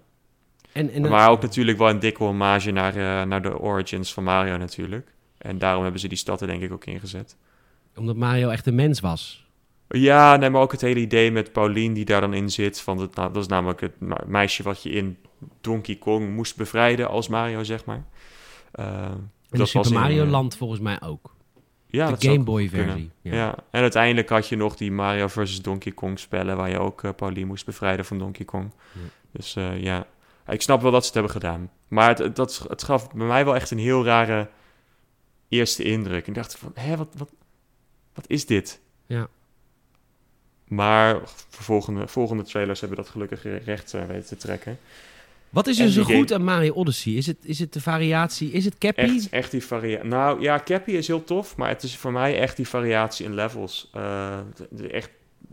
[0.72, 4.24] En, en, maar ook natuurlijk wel een dikke hommage naar, eh, naar de origins van
[4.24, 5.14] Mario natuurlijk.
[5.38, 7.38] En daarom hebben ze die stad er denk ik ook ingezet.
[7.96, 9.47] Omdat Mario echt een mens was.
[9.90, 12.82] Ja, nee, maar ook het hele idee met Pauline die daar dan in zit.
[12.82, 15.18] Van het, nou, dat is namelijk het meisje wat je in
[15.62, 18.06] Donkey Kong moest bevrijden als Mario, zeg maar.
[18.72, 21.36] Eh, En dat Super was in, Mario eh, Land volgens mij ook.
[21.90, 23.12] Ja, dat de Game Boy versie.
[23.22, 23.36] Ja.
[23.36, 23.56] Ja.
[23.72, 25.62] en uiteindelijk had je nog die Mario vs.
[25.62, 26.58] Donkey Kong spellen...
[26.58, 28.72] waar je ook eh, Pauline moest bevrijden van Donkey Kong.
[28.94, 29.00] Ja.
[29.32, 30.08] Dus eh, ja,
[30.48, 31.72] ik snap wel dat ze het hebben gedaan.
[31.88, 34.50] Maar het, het, dat, het gaf bij mij wel echt een heel rare
[35.50, 36.28] eerste indruk.
[36.28, 37.30] Ik dacht van, hé, wat, wat,
[38.14, 38.82] wat is dit?
[39.06, 39.28] Ja.
[40.68, 44.80] Maar volgende, volgende trailers hebben dat gelukkig recht eh, weten te trekken.
[45.50, 47.14] Wat is En er zo goed aan Mario Odyssey?
[47.14, 48.52] Is het, is het de variatie?
[48.52, 49.02] Is het Cappy?
[49.02, 50.08] Echt, echt die variatie.
[50.08, 53.34] Nou ja, Cappy is heel tof, maar het is voor mij echt die variatie in
[53.34, 53.90] levels.
[53.94, 54.38] Eh,
[54.92, 55.10] echt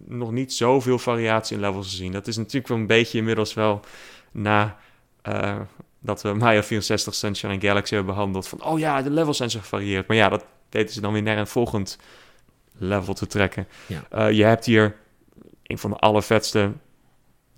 [0.07, 2.13] nog niet zoveel variatie in levels gezien.
[2.13, 3.81] Dat is natuurlijk wel een beetje inmiddels wel
[4.31, 4.79] na
[5.23, 5.61] eh,
[5.99, 8.49] dat we Mario 64 Sunshine en Galaxy hebben behandeld.
[8.49, 10.07] Van oh ja, de levels zijn zo gevarieerd.
[10.07, 11.99] Maar ja, dat weten ze dan weer naar een volgend
[12.79, 13.67] level te trekken.
[13.87, 14.27] Ja.
[14.27, 14.97] Je hebt hier
[15.65, 16.73] een van de allervetste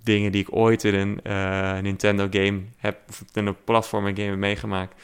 [0.03, 4.29] dingen die ik ooit in een eh, Nintendo game heb, of in een platformer game
[4.29, 5.01] heb meegemaakt,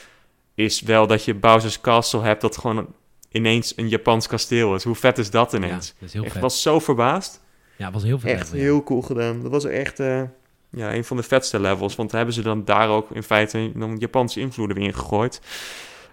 [0.56, 2.88] is wel dat je Bowser's Castle hebt dat gewoon
[3.32, 4.84] ineens een Japans kasteel is.
[4.84, 5.93] Hoe vet is dat Ja, ineens?
[5.99, 6.41] dat is heel ik vet.
[6.41, 7.41] was zo verbaasd.
[7.78, 8.32] Ja, het was heel vet.
[8.32, 8.58] Echt ja.
[8.58, 9.41] heel cool gedaan.
[9.41, 10.22] Dat was echt eh,
[10.70, 11.95] ja, een van de vetste levels.
[11.95, 15.41] Want hebben ze dan daar ook in feite dan Japanse invloeden weer in gegooid.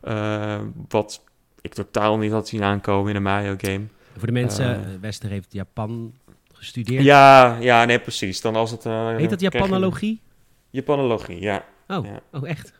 [0.02, 1.24] Eh, wat
[1.60, 3.84] ik totaal niet had zien aankomen in een Mario game.
[4.16, 6.14] Voor de mensen, Wester heeft Japan
[6.60, 7.04] gestudeerd.
[7.04, 8.40] Ja, ja, nee, precies.
[8.40, 8.86] Dan als het...
[8.86, 10.20] eh, Heet dat je- Japanologie?
[10.70, 11.64] Japanologie, ja.
[11.88, 12.20] Oh, Ja.
[12.32, 12.72] oh echt?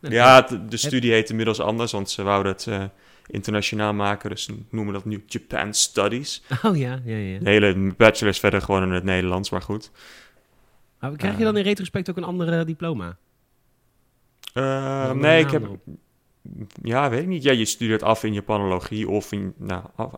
[0.00, 2.84] Nou, Ja, de, de studie heet inmiddels anders, want ze wouden het eh,
[3.26, 4.30] internationaal maken.
[4.30, 6.42] Dus ze noemen dat nu Japan Studies.
[6.62, 7.38] Oh ja, ja, ja.
[7.38, 9.90] De hele bachelor is verder gewoon in het Nederlands, maar goed.
[11.00, 13.16] Maar krijg je dan in retrospect ook een andere diploma?
[14.52, 15.68] Eh, nee, ik heb...
[16.82, 17.42] Ja, weet ik niet.
[17.42, 19.54] Ja, je studeert af in Japanologie of in...
[19.56, 20.14] Nou, af-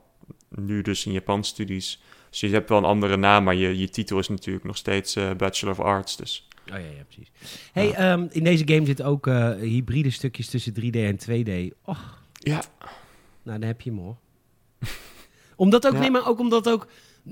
[0.48, 2.02] nu dus in Japan studies.
[2.30, 5.16] Dus je hebt wel een andere naam, maar je, je titel is natuurlijk nog steeds
[5.16, 6.16] eh, Bachelor of Arts.
[6.16, 7.30] Dus Oh ja, ja, precies.
[7.72, 11.74] Hey, ehm, in deze game zitten ook eh, hybride stukjes tussen 3D en 2D.
[11.84, 12.62] Och, ja,
[13.42, 14.16] nou dan heb je hem hoor.
[15.56, 15.98] omdat ook, Ja.
[15.98, 16.86] nee, maar ook omdat ook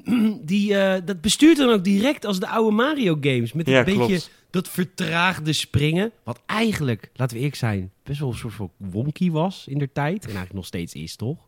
[0.41, 3.53] die, eh, dat bestuurt dan ook direct als de oude Mario games.
[3.53, 4.31] Met een ja beetje klopt.
[4.51, 6.13] dat vertraagde springen.
[6.23, 9.93] Wat eigenlijk, laten we eerlijk zijn, best wel een soort van wonky was in der
[9.93, 10.19] tijd.
[10.19, 11.47] En eigenlijk nog steeds is, toch?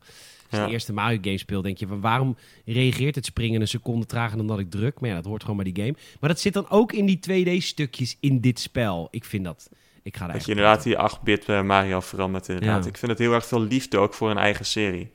[0.50, 3.68] Als je de eerste Mario game speelt, denk je, van, waarom reageert het springen een
[3.68, 5.00] seconde trager dan dat ik druk?
[5.00, 5.96] Maar ja, dat hoort gewoon bij die game.
[6.20, 9.08] Maar dat zit dan ook in die 2D-stukjes in dit spel.
[9.10, 9.68] Ik vind dat...
[10.02, 12.82] Ik ga Dat je inderdaad die 8-bit eh, Mario verandert inderdaad.
[12.82, 12.88] Ja.
[12.88, 15.10] Ik vind het heel erg veel liefde ook voor een eigen serie.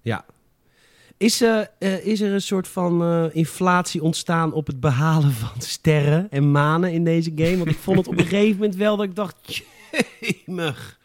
[0.00, 0.24] Ja.
[1.16, 6.50] Is, eh, is er een soort van inflatie ontstaan op het behalen van sterren en
[6.50, 7.56] manen in deze game?
[7.56, 9.62] Want ik vond het op een gegeven moment wel dat ik dacht,
[10.46, 11.02] jemig.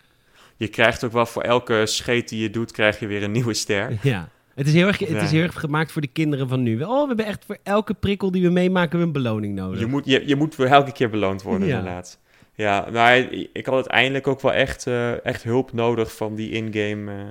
[0.59, 3.53] Je krijgt ook wel voor elke scheet die je doet, krijg je weer een nieuwe
[3.53, 3.97] ster.
[4.01, 4.29] Ja.
[4.55, 6.81] Het is, heel erg, het is heel erg gemaakt voor de kinderen van nu.
[6.81, 9.79] Oh, we hebben echt voor elke prikkel die we meemaken een beloning nodig.
[9.79, 11.77] Je moet, je, je moet voor elke keer beloond worden, Ja.
[11.77, 12.19] inderdaad.
[12.53, 13.17] Ja, maar
[13.53, 17.27] ik had uiteindelijk ook wel echt, eh, echt hulp nodig van die in-game eh,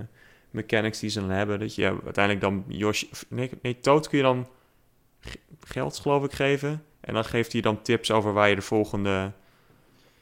[0.51, 1.59] mechanics die ze dan hebben.
[1.59, 4.49] Dat je uiteindelijk dan of Nee, nee, Toad kun je dan
[5.65, 6.83] geld, geloof ik, geven.
[7.01, 9.33] En dan geeft hij dan tips over waar je de volgende,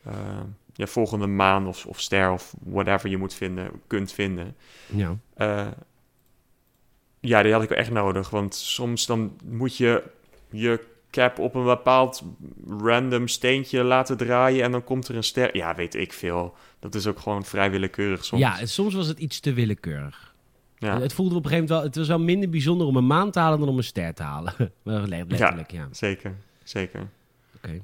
[0.02, 0.12] eh,
[0.76, 4.56] ja, volgende maan of, of ster of whatever je moet vinden, kunt vinden.
[4.86, 5.16] Ja.
[5.34, 5.66] Eh,
[7.20, 8.30] ja, die had ik echt nodig.
[8.30, 10.02] Want soms dan moet je
[10.50, 12.22] je cap op een bepaald
[12.68, 15.56] random steentje laten draaien en dan komt er een ster.
[15.56, 16.54] Ja, weet ik veel.
[16.78, 18.40] Dat is ook gewoon vrij willekeurig soms.
[18.40, 20.34] ja, en soms was het iets te willekeurig.
[20.78, 21.00] ja.
[21.00, 21.82] Het voelde op een gegeven moment wel...
[21.82, 24.22] Het was wel minder bijzonder om een maan te halen dan om een ster te
[24.22, 24.54] halen.
[24.82, 25.88] Maar letterlijk, ja.
[25.90, 26.34] zeker.
[26.62, 27.08] Zeker.
[27.56, 27.80] Oké.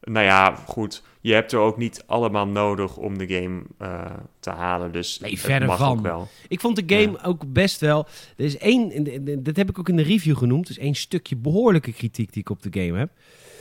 [0.00, 1.02] Nou ja, goed.
[1.20, 4.92] Je hebt er ook niet allemaal nodig om de game eh, te halen.
[4.92, 6.02] Dus Nee, mag van.
[6.02, 6.28] wel.
[6.48, 8.06] Ik vond de game ook best wel...
[8.36, 9.42] Er is één...
[9.42, 10.66] Dat heb ik ook in de review genoemd.
[10.66, 13.10] Dus één stukje behoorlijke kritiek die ik op de game heb.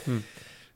[0.04, 0.12] Hm.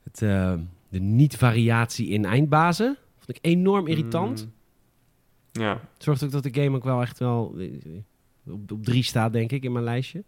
[0.02, 0.54] Het, eh,
[0.88, 2.96] de niet-variatie in eindbazen.
[3.18, 4.44] Vond ik enorm irritant.
[4.44, 9.02] Mm, ja, Zorgt ook dat de game ook wel echt wel eh, op, op drie
[9.02, 10.24] staat, denk ik, in mijn lijstje.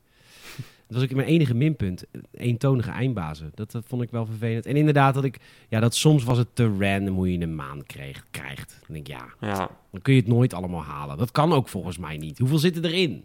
[0.86, 2.04] Dat was ook mijn enige minpunt.
[2.30, 3.50] Eentonige eindbazen.
[3.54, 4.66] Dat, dat vond ik wel vervelend.
[4.66, 5.40] En inderdaad, dat ik...
[5.68, 8.76] Ja, dat soms was het te random hoe je een maan kreeg, krijgt.
[8.86, 9.70] Dan denk ik, ja, ja.
[9.90, 11.18] dan kun je het nooit allemaal halen.
[11.18, 12.38] Dat kan ook volgens mij niet.
[12.38, 13.24] Hoeveel zitten erin?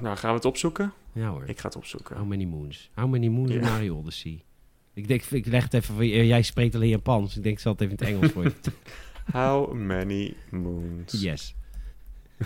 [0.00, 0.92] Nou, gaan we het opzoeken?
[1.12, 1.44] Ja hoor.
[1.46, 2.16] Ik ga het opzoeken.
[2.16, 2.90] How many moons?
[2.94, 3.60] How many moons in.
[3.60, 4.42] Mario Odyssey?
[4.94, 6.06] Ik denk, ik leg het even.
[6.06, 7.36] Jij spreekt alleen Japans.
[7.36, 8.52] Ik denk, ik zal het even in het Engels voor je.
[9.32, 11.20] How many moons?
[11.20, 11.54] Yes.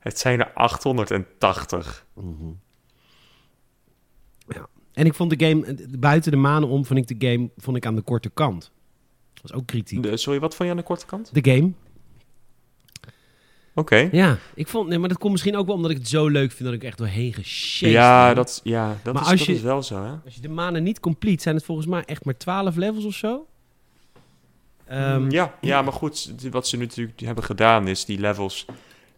[0.00, 2.06] Het zijn er 880.
[2.14, 2.26] Mhm.
[4.48, 4.66] Ja.
[4.92, 7.86] En ik vond de game, buiten de manen om, vond ik de game vond ik
[7.86, 8.70] aan de korte kant.
[9.34, 10.02] Dat was ook kritiek.
[10.02, 11.34] De, sorry, wat vond je aan de korte kant?
[11.34, 11.72] De game?
[13.74, 14.08] Oké.
[14.12, 16.52] Ja, ik vond, nee, maar dat komt misschien ook wel omdat ik het zo leuk
[16.52, 18.34] vind dat ik echt doorheen gesjeest Ja, ben.
[18.34, 20.12] dat, ja, dat, Maar is, als dat je- is wel zo, hè?
[20.24, 23.14] Als je de manen niet complete, zijn het volgens mij echt maar 12 levels of
[23.14, 23.46] zo.
[24.86, 28.66] Ehm, ja, ja, maar goed, wat ze natuurlijk hebben gedaan is die levels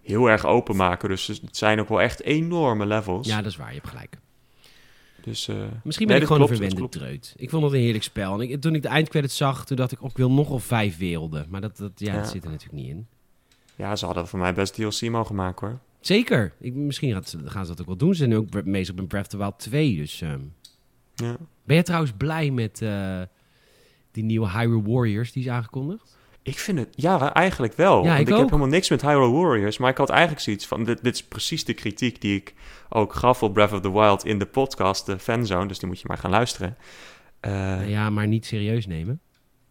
[0.02, 1.08] heel erg openmaken.
[1.08, 3.26] Dus het zijn ook wel echt enorme levels.
[3.26, 4.16] ja, dat is waar, je hebt gelijk.
[5.24, 7.34] Dus, eh, Misschien nee, ben ik gewoon klopt, een verwende treut.
[7.36, 8.40] Ik vond het een heerlijk spel.
[8.40, 10.98] En ik, toen ik de eindcredits zag, toen dacht ik, oh, ik wil nogal vijf
[10.98, 11.46] werelden.
[11.48, 12.18] Maar dat, dat, ja, Ja.
[12.20, 13.06] dat zit er natuurlijk niet in.
[13.76, 15.78] Ja, ze hadden voor mij best DLC mogen maken, hoor.
[16.00, 16.52] Zeker.
[16.60, 18.10] Ik, misschien gaat ze- gaan ze dat ook wel doen.
[18.12, 19.96] Ze zijn nu ook bezig met Breath of the Wild 2.
[19.96, 20.40] Dus, ehm.
[21.14, 21.36] Ja.
[21.64, 23.22] Ben je trouwens blij met eh,
[24.10, 26.18] die nieuwe Hyrule Warriors die is aangekondigd?
[26.42, 28.02] Ik vind het, ja, eigenlijk wel.
[28.02, 30.84] Ja, Want ik heb helemaal niks met Hyrule Warriors, maar ik had eigenlijk zoiets van,
[30.84, 32.54] dit, dit is precies de kritiek die ik
[32.88, 36.00] ook gaf op Breath of the Wild in de podcast, de fanzone, dus die moet
[36.00, 36.76] je maar gaan luisteren.
[37.40, 39.20] Eh, ja, maar niet serieus nemen.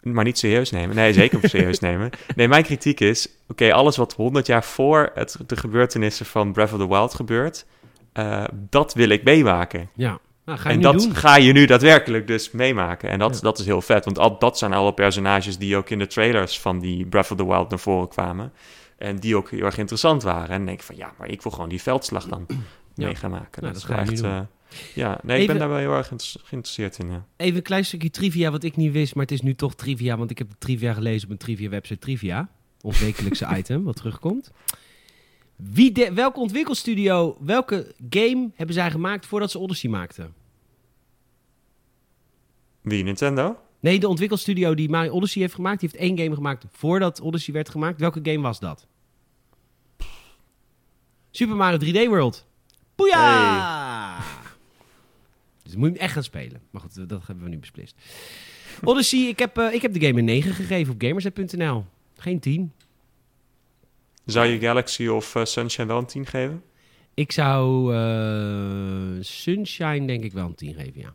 [0.01, 0.95] Maar niet serieus nemen.
[0.95, 2.09] Nee, zeker serieus nemen.
[2.35, 6.73] Nee, mijn kritiek is, oké, alles wat 100 jaar voor het, de gebeurtenissen van Breath
[6.73, 7.65] of the Wild gebeurt,
[8.13, 9.89] eh, dat wil ik meemaken.
[9.95, 10.19] Ja,
[10.51, 11.15] nou, ga je en dat doen.
[11.15, 13.09] ga je nu daadwerkelijk dus meemaken.
[13.09, 13.41] En dat, Ja.
[13.41, 16.59] dat is heel vet, want al, dat zijn alle personages die ook in de trailers
[16.59, 18.53] van die Breath of the Wild naar voren kwamen.
[18.97, 20.49] En die ook heel erg interessant waren.
[20.49, 23.05] En denk ik van, ja, maar ik wil gewoon die veldslag dan Ja.
[23.05, 23.61] mee gaan maken.
[23.61, 24.21] Nou, dat, dat is echt...
[24.21, 24.39] eh,
[24.93, 26.07] ja, nee, ik Even- ben daar wel heel erg
[26.43, 27.25] geïnteresseerd in, ja.
[27.37, 30.17] Even een klein stukje trivia wat ik niet wist, maar het is nu toch trivia,
[30.17, 32.49] want ik heb de trivia gelezen op een trivia-website Trivia.
[32.81, 34.51] Ons wekelijkse item wat terugkomt.
[35.55, 40.33] Wie de, welke ontwikkelstudio, welke game hebben zij gemaakt voordat ze Odyssey maakten?
[42.81, 43.59] Wie, Nintendo?
[43.79, 47.53] Nee, de ontwikkelstudio die Mario Odyssey heeft gemaakt, die heeft één game gemaakt voordat Odyssey
[47.53, 47.99] werd gemaakt.
[47.99, 48.87] Welke game was dat?
[51.31, 52.45] Super Mario 3D World.
[52.95, 54.17] Boeia!
[55.63, 56.61] Dus moet je hem echt gaan spelen.
[56.69, 57.95] Maar goed, dat hebben we nu beslist.
[58.83, 61.85] Odyssey, ik heb, eh, ik heb de game een 9 gegeven op gamersnet.nl.
[62.17, 62.71] Geen 10.
[64.25, 66.63] Zou je Galaxy of eh, Sunshine wel een 10 geven?
[67.13, 71.13] Ik zou eh, Sunshine denk ik wel een 10 geven, ja.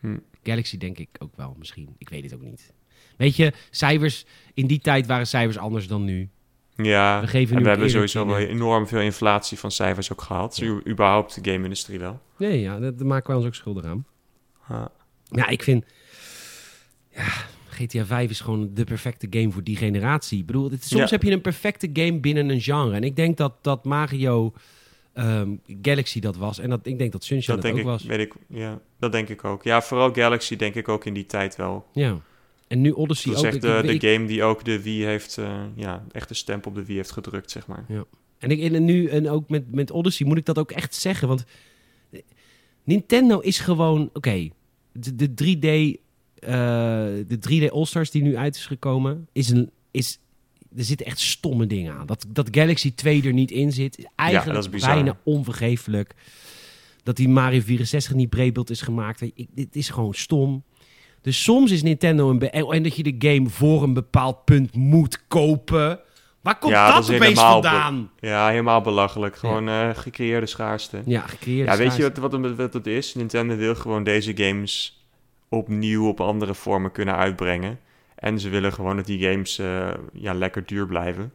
[0.00, 0.18] Hm.
[0.42, 1.94] Galaxy denk ik ook wel, misschien.
[1.98, 2.72] Ik weet het ook niet.
[3.16, 4.24] Weet je, cijfers...
[4.54, 6.28] In die tijd waren cijfers anders dan nu.
[6.76, 10.56] Ja, We geven en we hebben sowieso wel enorm veel inflatie van cijfers ook gehad.
[10.56, 10.80] Ja.
[10.86, 12.20] Überhaupt de game-industrie wel.
[12.38, 14.06] Nee, ja, dat, daar maken wij ons ook schuldig aan.
[14.68, 14.90] Ja.
[15.30, 15.84] Ja, ik vind...
[17.14, 17.26] Ja,
[17.68, 20.38] GTA 5 is gewoon de perfecte game voor die generatie.
[20.38, 21.08] Ik bedoel, het- soms Ja.
[21.16, 22.94] heb je een perfecte game binnen een genre.
[22.94, 24.52] En ik denk dat, dat Mario
[25.12, 25.50] ehm,
[25.82, 26.58] Galaxy dat was.
[26.58, 28.02] En dat, ik denk dat Sunshine Dat ook ik, was.
[28.04, 29.62] weet ik, ja, dat denk ik ook.
[29.64, 31.86] Ja, vooral Galaxy denk ik ook in die tijd wel.
[31.92, 32.20] Ja.
[32.68, 33.54] En nu Odyssey Dat is ook.
[33.54, 36.34] echt Ik- de, ik- de game die ook de Wii heeft, eh, ja, echt de
[36.34, 37.84] stemp op de Wii heeft gedrukt, zeg maar.
[38.38, 41.28] En, ik, en nu, en ook met, met Odyssey moet ik dat ook echt zeggen.
[41.28, 41.44] Want
[42.84, 44.10] Nintendo is gewoon...
[44.12, 44.48] Oké,
[44.92, 46.00] de, de 3D...
[46.38, 46.50] eh,
[47.28, 49.28] de 3D All-Stars die nu uit is gekomen...
[49.32, 50.18] Is een, is,
[50.76, 52.06] er zitten echt stomme dingen aan.
[52.06, 53.98] Dat, dat Galaxy 2 er niet in zit...
[53.98, 56.14] is eigenlijk is bijna onvergeeflijk.
[57.02, 59.20] Dat die Mario 64 niet breedbeeld is gemaakt.
[59.20, 60.62] Ik, dit is gewoon stom.
[61.20, 62.50] Dus soms is Nintendo een...
[62.50, 66.00] En, dat je de game voor een bepaald punt moet kopen...
[66.40, 68.10] Waar komt Ja, dat, opeens vandaan?
[68.20, 69.36] Ja, helemaal belachelijk.
[69.36, 71.02] Gewoon eh, gecreëerde schaarste.
[71.04, 71.68] Ja, gecreëerd.
[71.68, 73.14] Ja, weet je wat, wat, wat het is?
[73.14, 75.02] Nintendo wil gewoon deze games
[75.48, 77.78] opnieuw op andere vormen kunnen uitbrengen.
[78.22, 81.32] En ze willen gewoon dat die games eh, ja, lekker duur blijven.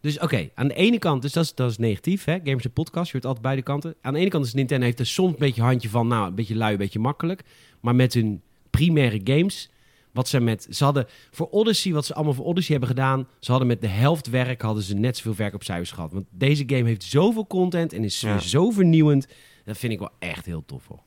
[0.00, 2.38] Dus oké, aan de ene kant, dus dat is, dat is negatief, hè?
[2.44, 3.94] Gamers en podcast, je hoort altijd beide kanten.
[4.00, 6.34] Aan de ene kant is Nintendo heeft er soms een beetje handje van, nou, een
[6.34, 7.42] beetje lui, een beetje makkelijk.
[7.80, 9.70] Maar met hun primaire games,
[10.12, 13.50] wat ze met, ze hadden voor Odyssey, wat ze allemaal voor Odyssey hebben gedaan, ze
[13.50, 16.12] hadden met de helft werk, hadden ze net zoveel werk op cijfers gehad.
[16.12, 18.38] Want deze game heeft zoveel content en is Ja.
[18.38, 19.26] zo vernieuwend.
[19.64, 21.02] Dat vind ik wel echt heel tof hoor.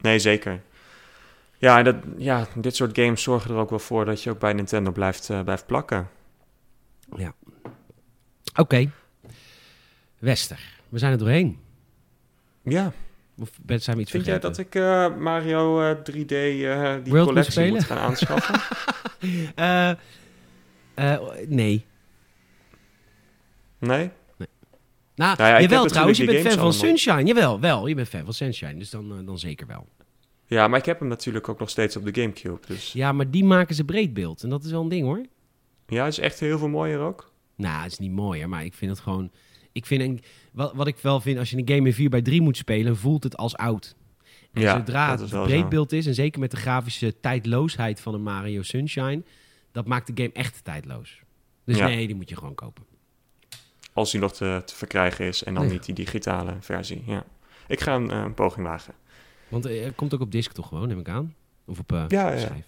[0.00, 0.62] Nee, zeker.
[1.66, 4.52] Ja, dat, ja, dit soort games zorgen er ook wel voor dat je ook bij
[4.52, 6.08] Nintendo blijft, eh, blijft plakken.
[8.54, 8.90] Oké,
[10.18, 11.58] Wester, we zijn er doorheen.
[12.62, 12.92] Ja,
[13.38, 17.12] Of ben- zijn we iets vind jij dat ik eh, Mario eh, 3D, eh, die
[17.24, 18.60] collectie moet gaan aanschaffen?
[21.48, 21.84] Nee.
[23.78, 24.12] nee?
[25.14, 27.24] Nou, Nou ja, jawel trouwens, je bent fan van games Sunshine.
[27.24, 28.76] Jawel, wel, je bent fan van Sunshine.
[28.78, 29.86] Dus dan, dan zeker wel.
[30.46, 32.58] Ja, maar ik heb hem natuurlijk ook nog steeds op de Gamecube.
[32.66, 34.42] Dus Ja, maar die maken ze breedbeeld.
[34.42, 35.26] En dat is wel een ding hoor.
[35.86, 37.32] ja, is echt heel veel mooier ook.
[37.56, 39.30] Nou, het is niet mooier, maar ik vind het gewoon...
[39.72, 40.20] Ik vind een,
[40.52, 42.96] wat, wat ik wel vind, als je een game in 4 bij 3 moet spelen,
[42.96, 43.94] voelt het als oud.
[44.52, 48.62] En Ja, zodra het breedbeeld is, en zeker met de grafische tijdloosheid van een Mario
[48.62, 49.22] Sunshine,
[49.72, 51.20] dat maakt de game echt tijdloos.
[51.64, 51.86] Dus Ja.
[51.86, 52.84] nee, die moet je gewoon kopen.
[53.92, 55.72] Als die nog te, te verkrijgen is en dan Ja.
[55.72, 57.02] niet die digitale versie.
[57.06, 57.24] Ja.
[57.68, 58.94] Ik ga een, eh, een poging wagen.
[59.48, 61.34] Want eh, er komt ook op disc toch gewoon, neem ik aan?
[61.66, 62.38] Of op eh Ja, ja.
[62.38, 62.64] schijf.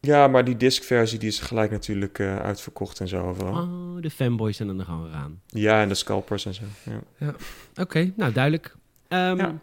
[0.00, 3.62] Ja, maar die disc-versie die is gelijk natuurlijk eh, uitverkocht en zo overal.
[3.62, 5.40] Oh, de fanboys zijn er gewoon aan.
[5.46, 6.62] Ja, en de scalpers en zo.
[7.18, 7.34] Ja.
[7.80, 8.76] Oké, nou duidelijk.
[9.08, 9.58] Ehm, Ja.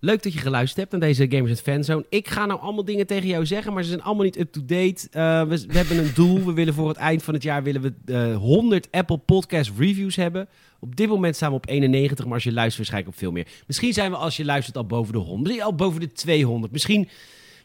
[0.00, 2.06] Leuk dat je geluisterd hebt naar deze Gamers at Fanzone.
[2.08, 5.08] Ik ga nou allemaal dingen tegen jou zeggen, maar ze zijn allemaal niet up-to-date.
[5.10, 6.44] Eh, we, hebben een doel.
[6.44, 10.16] We willen voor het eind van het jaar willen we eh 100 Apple Podcast reviews
[10.16, 10.48] hebben.
[10.80, 13.46] Op dit moment staan we op 91, maar als je luistert waarschijnlijk op veel meer.
[13.66, 15.40] Misschien zijn we als je luistert al boven de 100.
[15.40, 16.72] Misschien al boven de 200.
[16.72, 17.08] Misschien,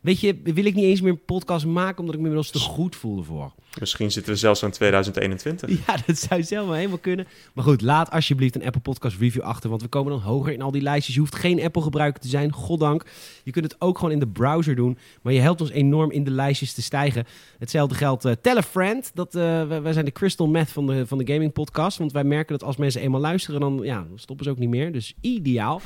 [0.04, 2.60] weet je, wil ik niet eens meer een podcast maken omdat ik me inmiddels te
[2.60, 3.52] goed voel ervoor.
[3.80, 5.70] Misschien zitten we zelfs aan 2021.
[5.88, 7.28] Ja, dat zou zelf wel helemaal kunnen.
[7.54, 9.70] Maar goed, laat alsjeblieft een Apple Podcast review achter.
[9.70, 11.14] Want we komen dan hoger in al die lijstjes.
[11.16, 13.06] Je hoeft geen Apple gebruiker te zijn, goddank.
[13.44, 14.98] Je kunt het ook gewoon in de browser doen.
[15.22, 17.26] Maar je helpt ons enorm in de lijstjes te stijgen.
[17.60, 18.26] Hetzelfde geldt.
[18.26, 19.12] eh tell a friend.
[19.14, 21.98] Dat, eh, wij, wij zijn de crystal meth van de, van de gaming podcast.
[21.98, 24.70] Want wij merken dat als mensen eenmaal luisteren, dan, ja, dan stoppen ze ook niet
[24.70, 24.92] meer.
[24.92, 25.82] Dus ideaal.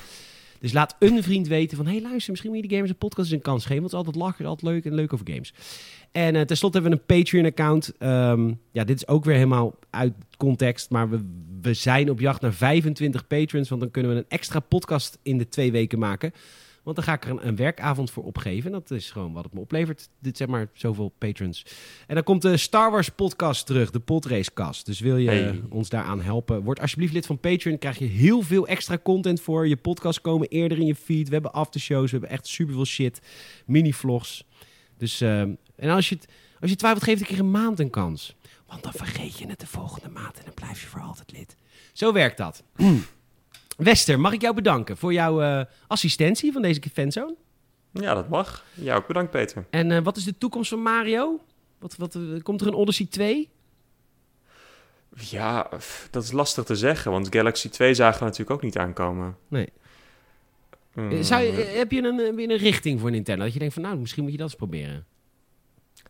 [0.60, 1.86] Dus laat een vriend weten van...
[1.86, 3.82] hey, luister, misschien moet je die Gamers een Podcast eens een kans geven.
[3.82, 5.54] Want het altijd lachen, altijd leuk en leuk over games.
[6.12, 7.94] En eh tenslotte hebben we een Patreon-account.
[7.98, 10.90] Ehm, ja, dit is ook weer helemaal uit context.
[10.90, 11.20] Maar we,
[11.62, 13.70] we zijn op jacht naar 25 patrons.
[13.70, 16.32] Want dan kunnen we een extra podcast in de twee weken maken.
[16.88, 18.66] Want dan ga ik er een, een werkavond voor opgeven.
[18.66, 20.10] En dat is gewoon wat het me oplevert.
[20.20, 21.66] Dit zeg maar zoveel patrons.
[22.08, 23.92] En dan komt de Star Wars podcast terug.
[23.92, 24.86] De Podracecast.
[24.86, 25.48] Dus wil je Hey.
[25.50, 26.64] eh, ons daaraan helpen?
[26.64, 27.78] Word alsjeblieft lid van Patreon.
[27.78, 29.68] krijg je heel veel extra content voor.
[29.68, 31.28] Je podcasts komen eerder in je feed.
[31.28, 32.12] We hebben aftershows.
[32.12, 33.22] We hebben echt super veel shit.
[33.66, 34.44] Mini-vlogs.
[34.98, 36.28] Dus, ehm, en als je, het,
[36.60, 38.36] als je twijfelt, geef ik keer een maand een kans.
[38.68, 41.56] Want dan vergeet je het de volgende maand en dan blijf je voor altijd lid.
[41.94, 42.64] Zo werkt dat.
[43.78, 47.36] Wester, mag ik jou bedanken voor jouw eh, assistentie van deze fanzone?
[47.92, 48.64] Ja, dat mag.
[48.74, 49.66] Ja, ook bedankt Peter.
[49.70, 51.40] En eh, wat is de toekomst van Mario?
[51.80, 53.50] Wat, wat, eh, komt er een Odyssey 2?
[55.20, 55.70] Ja,
[56.12, 59.38] dat is lastig te zeggen, want Galaxy 2 zagen we natuurlijk ook niet aankomen.
[59.48, 59.70] Nee.
[60.94, 62.20] Mm, Eh, Zou eh, heb je een,
[62.50, 63.44] een richting voor Nintendo?
[63.44, 65.06] Dat je denkt van, nou, misschien moet je dat eens proberen.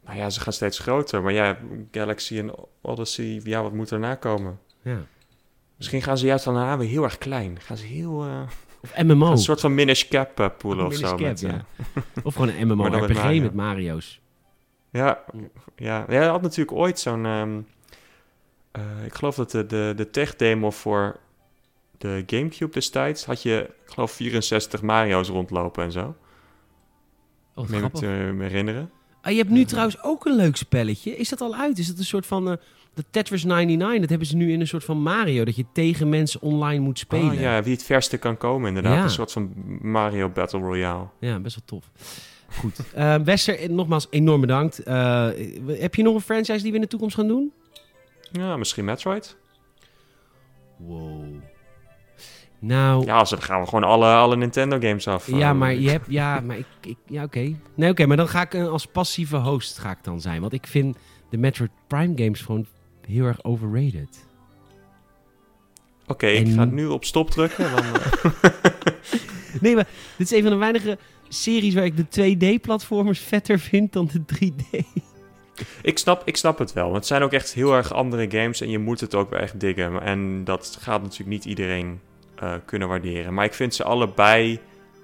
[0.03, 1.57] Nou ja, ze gaan steeds groter, maar ja,
[1.91, 2.51] Galaxy en
[2.81, 4.59] Odyssey, ja, wat moet erna komen?
[4.81, 5.05] Ja.
[5.77, 7.59] Misschien gaan ze juist dan daarna weer heel erg klein.
[7.61, 8.23] Gaan ze heel...
[8.25, 8.41] eh,
[8.81, 9.31] Of MMO.
[9.31, 11.17] Een soort van Minish Cap eh, pool of zo.
[11.17, 11.65] Met, Cap, eh, ja.
[12.23, 13.41] Of gewoon een Maar dan met Mario.
[13.41, 14.19] met Mario's.
[14.89, 15.23] Ja,
[15.75, 16.05] ja.
[16.09, 17.25] ja, hij had natuurlijk ooit zo'n...
[17.25, 17.59] ehm,
[18.71, 21.19] eh, ik geloof dat de, de, de tech-demo voor
[21.97, 23.25] de Gamecube destijds...
[23.25, 26.15] had je, ik geloof, 64 Mario's rondlopen en zo.
[27.55, 28.91] Oh, Meen ik te me herinneren.
[29.21, 31.15] Ah, je hebt nu trouwens ook een leuk spelletje.
[31.17, 31.77] Is dat al uit?
[31.77, 32.59] Is dat een soort van...
[32.97, 35.45] de Tetris 99, dat hebben ze nu in een soort van Mario.
[35.45, 37.31] Dat je tegen mensen online moet spelen.
[37.31, 38.95] Oh, ja, wie het verste kan komen inderdaad.
[38.95, 39.03] Ja.
[39.03, 41.07] Een soort van Mario Battle Royale.
[41.19, 41.91] Ja, best wel tof.
[42.59, 42.79] Goed.
[42.93, 44.79] Eh Wester, eh, nogmaals enorm bedankt.
[44.79, 45.27] Eh,
[45.67, 47.53] heb je nog een franchise die we in de toekomst gaan doen?
[48.31, 49.37] Ja, misschien Metroid.
[50.77, 51.23] Wow.
[52.59, 55.27] Nou, ja, Ja, als, dan gaan we gewoon alle, alle Nintendo games af.
[55.27, 56.05] Eh, maar je hebt...
[56.09, 56.65] Ja, maar ik...
[56.81, 57.55] ik ja, oké.
[57.75, 60.41] Nee, oké, maar dan ga ik als passieve host ga ik dan zijn.
[60.41, 60.97] Want ik vind
[61.29, 62.65] de Metroid Prime games gewoon
[63.07, 64.25] heel erg overrated.
[66.07, 67.71] Oké, ik En- ga het nu op stop drukken.
[67.75, 67.83] Dan,
[68.41, 68.51] eh,
[69.61, 69.87] Nee, maar
[70.17, 70.97] dit is een van de weinige
[71.27, 74.85] series waar ik de 2D-platformers vetter vind dan de 3D.
[75.81, 76.83] Ik snap, ik snap het wel.
[76.83, 79.39] Want het zijn ook echt heel erg andere games en je moet het ook wel
[79.39, 80.01] echt diggen.
[80.01, 81.99] En dat gaat natuurlijk niet iedereen
[82.35, 83.33] eh, kunnen waarderen.
[83.33, 84.59] Maar ik vind ze allebei...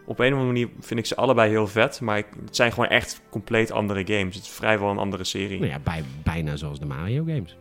[0.05, 2.01] Op een of andere manier vind ik ze allebei heel vet.
[2.01, 4.35] Maar ik- het zijn gewoon echt compleet andere games.
[4.35, 5.59] Het is vrijwel een andere serie.
[5.59, 7.57] Nou ja, bij, bijna zoals de Mario games.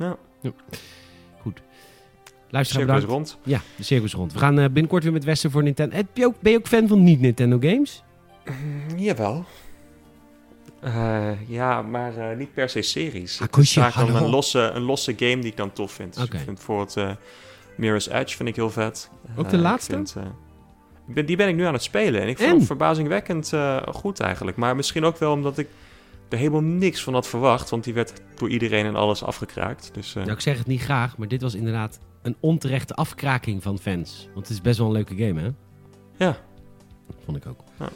[0.00, 0.16] Ja.
[1.40, 1.62] Goed.
[2.48, 3.30] Luisteraar Cirkel is bedankt.
[3.30, 3.38] rond.
[3.44, 4.32] Ja, de circus rond.
[4.32, 5.96] We gaan eh, binnenkort weer met Westen voor Nintendo.
[5.96, 8.02] Heb je ook, ben je ook fan van niet-Nintendo games?
[8.44, 9.44] Mm, Jawel.
[10.80, 13.38] Eh, ja, maar eh, niet per se series.
[13.38, 16.14] Het is vaak dan een losse, een losse game die ik dan tof vind.
[16.14, 16.24] Dus.
[16.24, 17.10] Ik vind bijvoorbeeld eh,
[17.76, 19.10] Mirror's Edge vind ik heel vet.
[19.36, 19.94] Ook de Eh, ik laatste?
[19.94, 20.22] vind, eh,
[21.06, 22.20] ben, die ben ik nu aan het spelen.
[22.22, 22.56] En ik vond En?
[22.56, 24.56] het verbazingwekkend eh, goed eigenlijk.
[24.56, 25.68] Maar misschien ook wel omdat ik
[26.32, 27.70] er helemaal niks van had verwacht.
[27.70, 29.90] Want die werd door iedereen en alles afgekraakt.
[29.94, 33.78] Dus Nou, ik zeg het niet graag, maar dit was inderdaad een onterechte afkraking van
[33.78, 34.28] fans.
[34.34, 35.48] Want het is best wel een leuke game, hè?
[36.16, 36.36] Ja.
[37.24, 37.60] Vond ik ook.
[37.78, 37.88] Ja.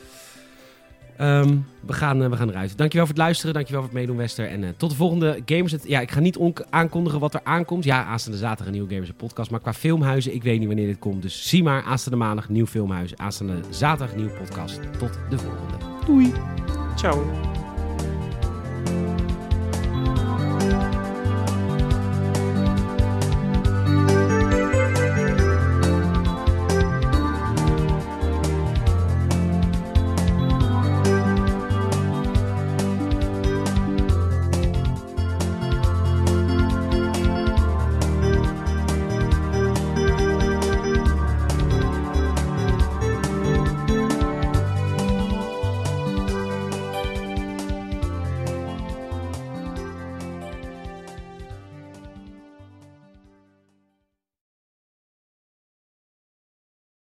[1.16, 2.76] Ehm, we, gaan, eh, we gaan eruit.
[2.78, 3.54] Dankjewel voor het luisteren.
[3.54, 4.48] Dankjewel voor het meedoen, Wester.
[4.48, 5.74] En eh, tot de volgende Gamers.
[5.84, 7.84] Ja, ik ga niet on- aankondigen wat er aankomt.
[7.84, 9.50] Ja, aanstaande zaterdag een nieuwe Gamers podcast.
[9.50, 11.22] Maar qua filmhuizen, ik weet niet wanneer dit komt.
[11.22, 13.16] Dus zie maar, aanstaande maandag nieuw filmhuis.
[13.16, 14.80] Aanstaande zaterdag nieuwe podcast.
[14.98, 15.74] Tot de volgende.
[16.06, 16.32] Doei!
[16.96, 17.52] ciao.